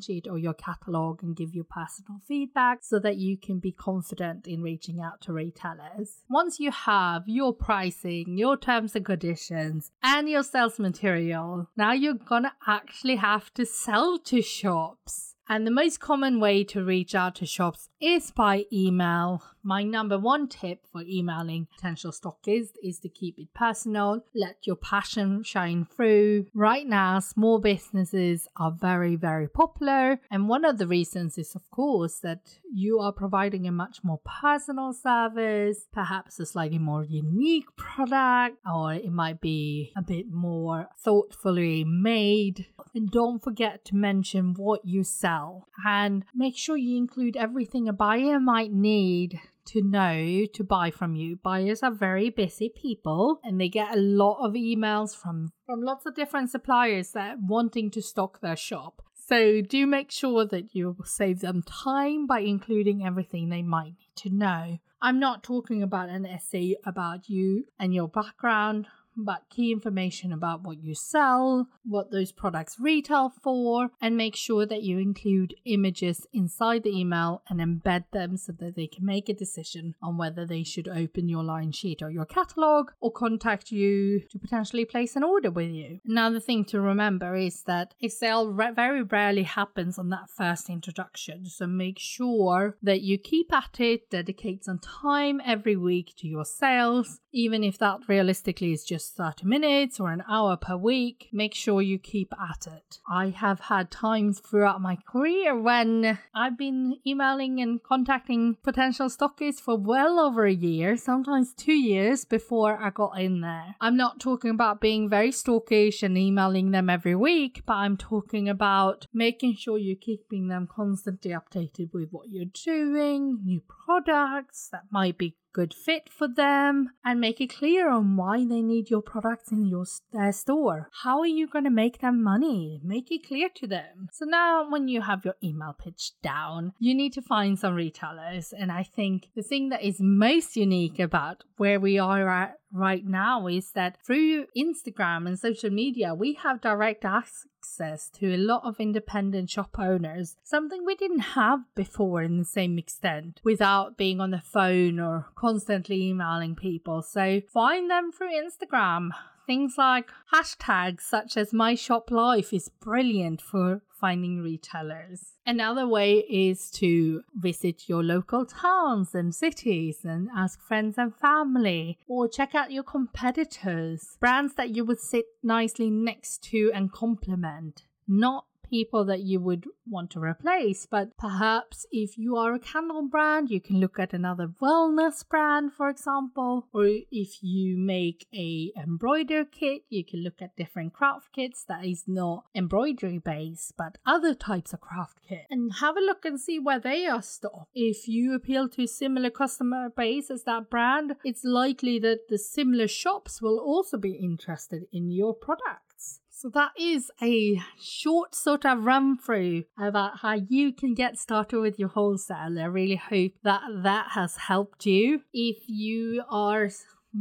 sheet 0.00 0.26
or 0.28 0.38
your 0.38 0.54
catalog 0.54 1.22
and 1.22 1.36
give 1.36 1.54
you 1.54 1.64
personal 1.64 2.20
feedback 2.26 2.78
so 2.82 2.98
that 2.98 3.16
you 3.16 3.36
can 3.36 3.58
be 3.58 3.72
confident 3.72 4.46
in 4.46 4.62
reaching 4.62 5.00
out 5.00 5.20
to 5.22 5.32
retailers. 5.32 6.22
Once 6.28 6.58
you 6.60 6.70
have 6.70 7.22
your 7.26 7.52
pricing, 7.52 8.36
your 8.38 8.56
terms 8.56 8.94
and 8.96 9.04
conditions, 9.04 9.90
and 10.02 10.28
your 10.28 10.42
sales 10.42 10.78
material, 10.78 11.68
now 11.76 11.92
you're 11.92 12.14
gonna 12.14 12.52
actually 12.66 13.16
have 13.16 13.52
to 13.54 13.64
sell 13.64 14.18
to 14.18 14.42
shops. 14.42 15.34
And 15.48 15.64
the 15.64 15.70
most 15.70 16.00
common 16.00 16.40
way 16.40 16.64
to 16.64 16.84
reach 16.84 17.14
out 17.14 17.36
to 17.36 17.46
shops 17.46 17.88
is 18.00 18.32
by 18.32 18.64
email. 18.72 19.44
My 19.66 19.82
number 19.82 20.16
one 20.16 20.46
tip 20.46 20.86
for 20.92 21.02
emailing 21.02 21.66
potential 21.74 22.12
stockists 22.12 22.74
is 22.84 23.00
to 23.00 23.08
keep 23.08 23.36
it 23.36 23.52
personal, 23.52 24.24
let 24.32 24.64
your 24.64 24.76
passion 24.76 25.42
shine 25.42 25.84
through. 25.84 26.46
Right 26.54 26.86
now, 26.86 27.18
small 27.18 27.58
businesses 27.58 28.46
are 28.56 28.70
very, 28.70 29.16
very 29.16 29.48
popular. 29.48 30.20
And 30.30 30.48
one 30.48 30.64
of 30.64 30.78
the 30.78 30.86
reasons 30.86 31.36
is, 31.36 31.56
of 31.56 31.68
course, 31.72 32.20
that 32.20 32.60
you 32.72 33.00
are 33.00 33.10
providing 33.10 33.66
a 33.66 33.72
much 33.72 34.04
more 34.04 34.20
personal 34.40 34.92
service, 34.92 35.88
perhaps 35.92 36.38
a 36.38 36.46
slightly 36.46 36.78
more 36.78 37.02
unique 37.02 37.74
product, 37.76 38.58
or 38.72 38.94
it 38.94 39.10
might 39.10 39.40
be 39.40 39.92
a 39.96 40.02
bit 40.02 40.30
more 40.30 40.90
thoughtfully 41.04 41.82
made. 41.82 42.66
And 42.94 43.10
don't 43.10 43.42
forget 43.42 43.84
to 43.86 43.96
mention 43.96 44.54
what 44.54 44.84
you 44.84 45.02
sell 45.02 45.66
and 45.84 46.24
make 46.32 46.56
sure 46.56 46.76
you 46.76 46.96
include 46.96 47.36
everything 47.36 47.88
a 47.88 47.92
buyer 47.92 48.38
might 48.38 48.72
need 48.72 49.40
to 49.66 49.82
know 49.82 50.46
to 50.52 50.64
buy 50.64 50.90
from 50.90 51.14
you. 51.14 51.36
Buyers 51.36 51.82
are 51.82 51.92
very 51.92 52.30
busy 52.30 52.68
people 52.68 53.40
and 53.44 53.60
they 53.60 53.68
get 53.68 53.94
a 53.94 54.00
lot 54.00 54.44
of 54.44 54.54
emails 54.54 55.16
from 55.16 55.52
from 55.64 55.82
lots 55.82 56.06
of 56.06 56.14
different 56.14 56.50
suppliers 56.50 57.10
that 57.12 57.38
wanting 57.40 57.90
to 57.90 58.02
stock 58.02 58.40
their 58.40 58.56
shop. 58.56 59.02
So 59.14 59.60
do 59.60 59.86
make 59.86 60.12
sure 60.12 60.46
that 60.46 60.74
you 60.74 60.96
save 61.04 61.40
them 61.40 61.62
time 61.62 62.26
by 62.26 62.40
including 62.40 63.04
everything 63.04 63.48
they 63.48 63.62
might 63.62 63.94
need 63.98 64.14
to 64.16 64.30
know. 64.30 64.78
I'm 65.02 65.18
not 65.18 65.42
talking 65.42 65.82
about 65.82 66.08
an 66.08 66.24
essay 66.24 66.76
about 66.84 67.28
you 67.28 67.64
and 67.78 67.92
your 67.92 68.08
background 68.08 68.86
but 69.16 69.44
key 69.50 69.72
information 69.72 70.32
about 70.32 70.62
what 70.62 70.82
you 70.82 70.94
sell, 70.94 71.68
what 71.84 72.10
those 72.10 72.32
products 72.32 72.78
retail 72.78 73.32
for, 73.42 73.90
and 74.00 74.16
make 74.16 74.36
sure 74.36 74.66
that 74.66 74.82
you 74.82 74.98
include 74.98 75.54
images 75.64 76.26
inside 76.32 76.82
the 76.82 76.96
email 76.96 77.42
and 77.48 77.60
embed 77.60 78.04
them 78.12 78.36
so 78.36 78.52
that 78.52 78.76
they 78.76 78.86
can 78.86 79.04
make 79.04 79.28
a 79.28 79.34
decision 79.34 79.94
on 80.02 80.16
whether 80.16 80.46
they 80.46 80.62
should 80.62 80.88
open 80.88 81.28
your 81.28 81.42
line 81.42 81.72
sheet 81.72 82.02
or 82.02 82.10
your 82.10 82.26
catalog 82.26 82.90
or 83.00 83.10
contact 83.10 83.70
you 83.70 84.20
to 84.30 84.38
potentially 84.38 84.84
place 84.84 85.16
an 85.16 85.24
order 85.24 85.50
with 85.50 85.70
you. 85.70 86.00
Another 86.06 86.40
thing 86.40 86.64
to 86.66 86.80
remember 86.80 87.34
is 87.34 87.62
that 87.62 87.94
a 88.02 88.08
sale 88.08 88.48
re- 88.48 88.72
very 88.72 89.02
rarely 89.02 89.44
happens 89.44 89.98
on 89.98 90.10
that 90.10 90.28
first 90.28 90.68
introduction, 90.68 91.46
so 91.46 91.66
make 91.66 91.98
sure 91.98 92.76
that 92.82 93.00
you 93.00 93.18
keep 93.18 93.52
at 93.52 93.80
it, 93.80 94.10
dedicate 94.10 94.64
some 94.64 94.78
time 94.78 95.40
every 95.44 95.76
week 95.76 96.12
to 96.18 96.28
your 96.28 96.44
sales, 96.44 97.20
even 97.32 97.62
if 97.62 97.78
that 97.78 98.00
realistically 98.08 98.72
is 98.72 98.84
just 98.84 99.05
30 99.08 99.46
minutes 99.46 100.00
or 100.00 100.10
an 100.10 100.22
hour 100.28 100.56
per 100.56 100.76
week, 100.76 101.28
make 101.32 101.54
sure 101.54 101.82
you 101.82 101.98
keep 101.98 102.32
at 102.32 102.66
it. 102.66 102.98
I 103.08 103.30
have 103.30 103.60
had 103.60 103.90
times 103.90 104.40
throughout 104.40 104.80
my 104.80 104.96
career 105.10 105.58
when 105.58 106.18
I've 106.34 106.58
been 106.58 106.96
emailing 107.06 107.60
and 107.60 107.82
contacting 107.82 108.56
potential 108.62 109.08
stockists 109.08 109.60
for 109.60 109.76
well 109.76 110.18
over 110.18 110.46
a 110.46 110.52
year, 110.52 110.96
sometimes 110.96 111.52
two 111.54 111.74
years 111.74 112.24
before 112.24 112.82
I 112.82 112.90
got 112.90 113.18
in 113.20 113.40
there. 113.40 113.76
I'm 113.80 113.96
not 113.96 114.20
talking 114.20 114.50
about 114.50 114.80
being 114.80 115.08
very 115.08 115.30
stalkish 115.30 116.02
and 116.02 116.16
emailing 116.16 116.70
them 116.70 116.90
every 116.90 117.14
week, 117.14 117.62
but 117.66 117.74
I'm 117.74 117.96
talking 117.96 118.48
about 118.48 119.06
making 119.12 119.56
sure 119.56 119.78
you're 119.78 119.96
keeping 119.96 120.48
them 120.48 120.66
constantly 120.66 121.30
updated 121.32 121.92
with 121.92 122.10
what 122.10 122.28
you're 122.28 122.44
doing, 122.44 123.40
new 123.44 123.62
products 123.68 124.68
that 124.72 124.84
might 124.90 125.18
be 125.18 125.36
good 125.56 125.72
fit 125.72 126.10
for 126.10 126.28
them 126.28 126.90
and 127.02 127.18
make 127.18 127.40
it 127.40 127.56
clear 127.58 127.88
on 127.88 128.14
why 128.14 128.44
they 128.44 128.60
need 128.60 128.90
your 128.90 129.00
products 129.00 129.50
in 129.50 129.64
your 129.64 129.86
uh, 130.14 130.30
store. 130.30 130.90
How 131.02 131.20
are 131.20 131.34
you 131.38 131.48
going 131.48 131.64
to 131.64 131.70
make 131.70 132.00
them 132.00 132.22
money? 132.22 132.78
Make 132.84 133.10
it 133.10 133.26
clear 133.26 133.48
to 133.54 133.66
them. 133.66 134.08
So 134.12 134.26
now 134.26 134.70
when 134.70 134.86
you 134.86 135.00
have 135.00 135.24
your 135.24 135.36
email 135.42 135.72
pitch 135.72 136.12
down, 136.22 136.74
you 136.78 136.94
need 136.94 137.14
to 137.14 137.22
find 137.22 137.58
some 137.58 137.74
retailers. 137.74 138.52
And 138.52 138.70
I 138.70 138.82
think 138.82 139.30
the 139.34 139.42
thing 139.42 139.70
that 139.70 139.82
is 139.82 139.96
most 139.98 140.56
unique 140.56 140.98
about 140.98 141.44
where 141.56 141.80
we 141.80 141.98
are 141.98 142.28
at 142.28 142.58
right 142.72 143.04
now 143.04 143.46
is 143.46 143.70
that 143.72 143.98
through 144.04 144.46
Instagram 144.56 145.26
and 145.26 145.38
social 145.38 145.70
media, 145.70 146.14
we 146.14 146.34
have 146.34 146.60
direct 146.60 147.04
access 147.04 148.08
to 148.14 148.34
a 148.34 148.36
lot 148.36 148.62
of 148.64 148.80
independent 148.80 149.50
shop 149.50 149.78
owners, 149.78 150.36
something 150.44 150.84
we 150.84 150.94
didn't 150.94 151.20
have 151.20 151.60
before 151.74 152.22
in 152.22 152.38
the 152.38 152.44
same 152.44 152.78
extent 152.78 153.40
without 153.44 153.96
being 153.96 154.20
on 154.20 154.30
the 154.30 154.40
phone 154.40 155.00
or 155.00 155.26
constantly 155.34 156.04
emailing 156.04 156.54
people. 156.54 157.02
So 157.02 157.40
find 157.52 157.90
them 157.90 158.12
through 158.12 158.30
Instagram. 158.30 159.10
Things 159.46 159.74
like 159.78 160.10
hashtags 160.34 161.02
such 161.02 161.36
as 161.36 161.52
My 161.52 161.76
Shop 161.76 162.10
Life 162.10 162.52
is 162.52 162.68
brilliant 162.68 163.40
for 163.40 163.82
finding 163.88 164.42
retailers. 164.42 165.34
Another 165.46 165.86
way 165.86 166.18
is 166.28 166.68
to 166.72 167.22
visit 167.34 167.88
your 167.88 168.02
local 168.02 168.44
towns 168.44 169.14
and 169.14 169.32
cities 169.32 170.00
and 170.04 170.28
ask 170.36 170.60
friends 170.60 170.98
and 170.98 171.14
family, 171.14 171.98
or 172.08 172.26
check 172.28 172.56
out 172.56 172.72
your 172.72 172.82
competitors, 172.82 174.16
brands 174.18 174.54
that 174.54 174.70
you 174.70 174.84
would 174.84 175.00
sit 175.00 175.26
nicely 175.44 175.90
next 175.90 176.42
to 176.50 176.72
and 176.74 176.90
complement, 176.90 177.84
not 178.08 178.46
people 178.68 179.04
that 179.06 179.20
you 179.20 179.40
would 179.40 179.66
want 179.86 180.10
to 180.10 180.20
replace. 180.20 180.86
But 180.86 181.16
perhaps 181.16 181.86
if 181.90 182.18
you 182.18 182.36
are 182.36 182.54
a 182.54 182.58
candle 182.58 183.08
brand, 183.08 183.50
you 183.50 183.60
can 183.60 183.80
look 183.80 183.98
at 183.98 184.12
another 184.12 184.48
wellness 184.60 185.26
brand, 185.26 185.72
for 185.72 185.88
example. 185.88 186.68
Or 186.72 186.86
if 186.86 187.42
you 187.42 187.76
make 187.76 188.26
a 188.34 188.72
embroider 188.76 189.44
kit, 189.44 189.82
you 189.88 190.04
can 190.04 190.22
look 190.22 190.40
at 190.40 190.56
different 190.56 190.92
craft 190.92 191.32
kits 191.32 191.64
that 191.68 191.84
is 191.84 192.04
not 192.06 192.44
embroidery 192.54 193.18
based, 193.18 193.74
but 193.76 193.98
other 194.04 194.34
types 194.34 194.72
of 194.72 194.80
craft 194.80 195.18
kit 195.28 195.46
and 195.50 195.72
have 195.80 195.96
a 195.96 196.00
look 196.00 196.24
and 196.24 196.40
see 196.40 196.58
where 196.58 196.80
they 196.80 197.06
are 197.06 197.22
stocked. 197.22 197.70
If 197.74 198.08
you 198.08 198.34
appeal 198.34 198.68
to 198.70 198.82
a 198.82 198.88
similar 198.88 199.30
customer 199.30 199.88
base 199.88 200.30
as 200.30 200.44
that 200.44 200.70
brand, 200.70 201.16
it's 201.24 201.44
likely 201.44 201.98
that 202.00 202.28
the 202.28 202.38
similar 202.38 202.88
shops 202.88 203.40
will 203.40 203.58
also 203.58 203.96
be 203.96 204.12
interested 204.12 204.84
in 204.92 205.10
your 205.10 205.34
product. 205.34 206.20
So 206.38 206.50
that 206.50 206.72
is 206.78 207.10
a 207.22 207.62
short 207.80 208.34
sort 208.34 208.66
of 208.66 208.84
run 208.84 209.16
through 209.16 209.64
about 209.78 210.18
how 210.18 210.34
you 210.34 210.70
can 210.70 210.92
get 210.92 211.18
started 211.18 211.60
with 211.60 211.78
your 211.78 211.88
wholesale. 211.88 212.58
I 212.58 212.66
really 212.66 212.96
hope 212.96 213.32
that 213.42 213.62
that 213.84 214.08
has 214.10 214.36
helped 214.36 214.84
you. 214.84 215.22
If 215.32 215.62
you 215.66 216.24
are 216.28 216.68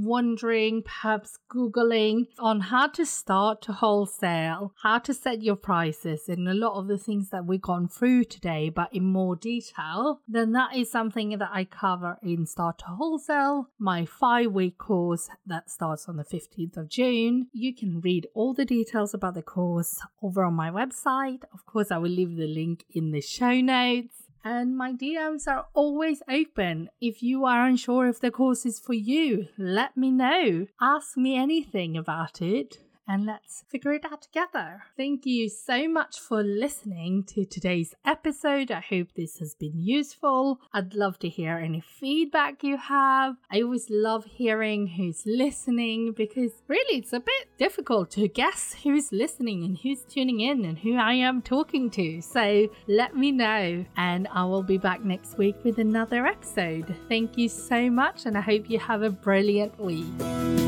wondering, 0.01 0.84
perhaps 0.84 1.38
Googling 1.49 2.27
on 2.39 2.60
how 2.62 2.88
to 2.88 3.05
start 3.05 3.62
to 3.63 3.73
wholesale, 3.73 4.73
how 4.84 4.99
to 4.99 5.13
set 5.13 5.41
your 5.41 5.55
prices, 5.55 6.27
and 6.27 6.47
a 6.47 6.53
lot 6.53 6.77
of 6.77 6.88
the 6.88 6.97
things 6.97 7.29
that 7.29 7.45
we've 7.45 7.62
gone 7.62 7.88
through 7.88 8.25
today, 8.25 8.69
but 8.69 8.93
in 8.93 9.03
more 9.03 9.36
detail, 9.36 10.21
then 10.27 10.51
that 10.51 10.75
is 10.75 10.91
something 10.91 11.38
that 11.38 11.49
I 11.51 11.65
cover 11.65 12.17
in 12.21 12.45
Start 12.45 12.79
to 12.79 12.86
Wholesale, 12.86 13.69
my 13.79 14.05
five 14.05 14.51
week 14.51 14.77
course 14.77 15.29
that 15.45 15.69
starts 15.69 16.08
on 16.08 16.17
the 16.17 16.23
15th 16.23 16.77
of 16.77 16.89
June. 16.89 17.47
You 17.53 17.73
can 17.73 18.01
read 18.01 18.27
all 18.34 18.53
the 18.53 18.65
details 18.65 19.13
about 19.13 19.36
the 19.36 19.41
course 19.41 19.99
over 20.21 20.43
on 20.43 20.53
my 20.53 20.69
website. 20.69 21.43
Of 21.53 21.65
course, 21.65 21.91
I 21.91 21.97
will 21.97 22.10
leave 22.10 22.36
the 22.36 22.47
link 22.47 22.86
in 22.91 23.12
the 23.12 23.21
show 23.21 23.62
notes 23.62 24.25
and 24.45 24.77
my 24.77 24.93
DMs 24.93 25.47
are 25.47 25.65
always 25.73 26.21
open. 26.29 26.89
If 27.01 27.23
you 27.23 27.45
are 27.45 27.65
unsure 27.65 28.08
if 28.08 28.19
the 28.19 28.29
course 28.29 28.65
is 28.65 28.79
for 28.79 28.93
you, 28.93 29.47
let 29.58 29.97
me 29.97 30.12
know. 30.12 30.67
Ask 30.79 31.17
me 31.17 31.36
anything 31.36 31.97
about 31.97 32.41
it 32.41 32.77
and 33.08 33.26
let's 33.26 33.63
figure 33.70 33.94
it 33.94 34.06
out 34.06 34.24
together. 34.24 34.84
Thank 34.98 35.26
you 35.26 35.50
so 35.50 35.88
much 35.88 36.20
for 36.20 36.44
listening 36.44 37.24
to 37.26 37.46
today's 37.46 37.94
episode. 38.06 38.72
I 38.72 38.80
hope 38.80 39.10
this 39.15 39.39
has 39.39 39.56
been 39.56 39.80
useful. 39.80 40.60
I'd 40.74 40.94
love 40.94 41.20
to 41.20 41.30
hear 41.30 41.58
any 41.58 41.82
feedback 41.82 42.63
you 42.63 42.78
have. 42.78 43.36
I 43.52 43.62
always 43.62 43.88
love 43.89 44.26
hearing 44.26 44.88
who's 44.88 45.24
listening 45.26 46.13
because 46.13 46.52
really 46.68 47.00
it's 47.00 47.13
a 47.13 47.20
bit 47.20 47.48
difficult 47.58 48.12
to 48.12 48.28
guess 48.28 48.76
who's 48.84 49.12
listening 49.12 49.63
and 49.63 49.78
who's 49.78 50.02
tuning 50.04 50.39
in 50.39 50.65
and 50.65 50.80
who 50.80 50.96
I 50.96 51.13
am 51.13 51.41
talking 51.41 51.89
to. 51.91 52.22
So 52.22 52.68
let 52.88 53.15
me 53.15 53.32
know, 53.32 53.86
and 53.98 54.28
I 54.32 54.44
will 54.46 54.63
be 54.63 54.78
back 54.78 55.04
next 55.04 55.38
week 55.38 55.56
with 55.63 55.78
another 55.78 56.26
episode. 56.26 56.96
Thank 57.08 57.38
you 57.38 57.50
so 57.50 57.89
much, 57.89 58.26
and 58.26 58.38
I 58.38 58.41
hope 58.41 58.70
you 58.70 58.80
have 58.80 59.04
a 59.04 59.10
brilliant 59.10 59.80
week. 59.80 60.64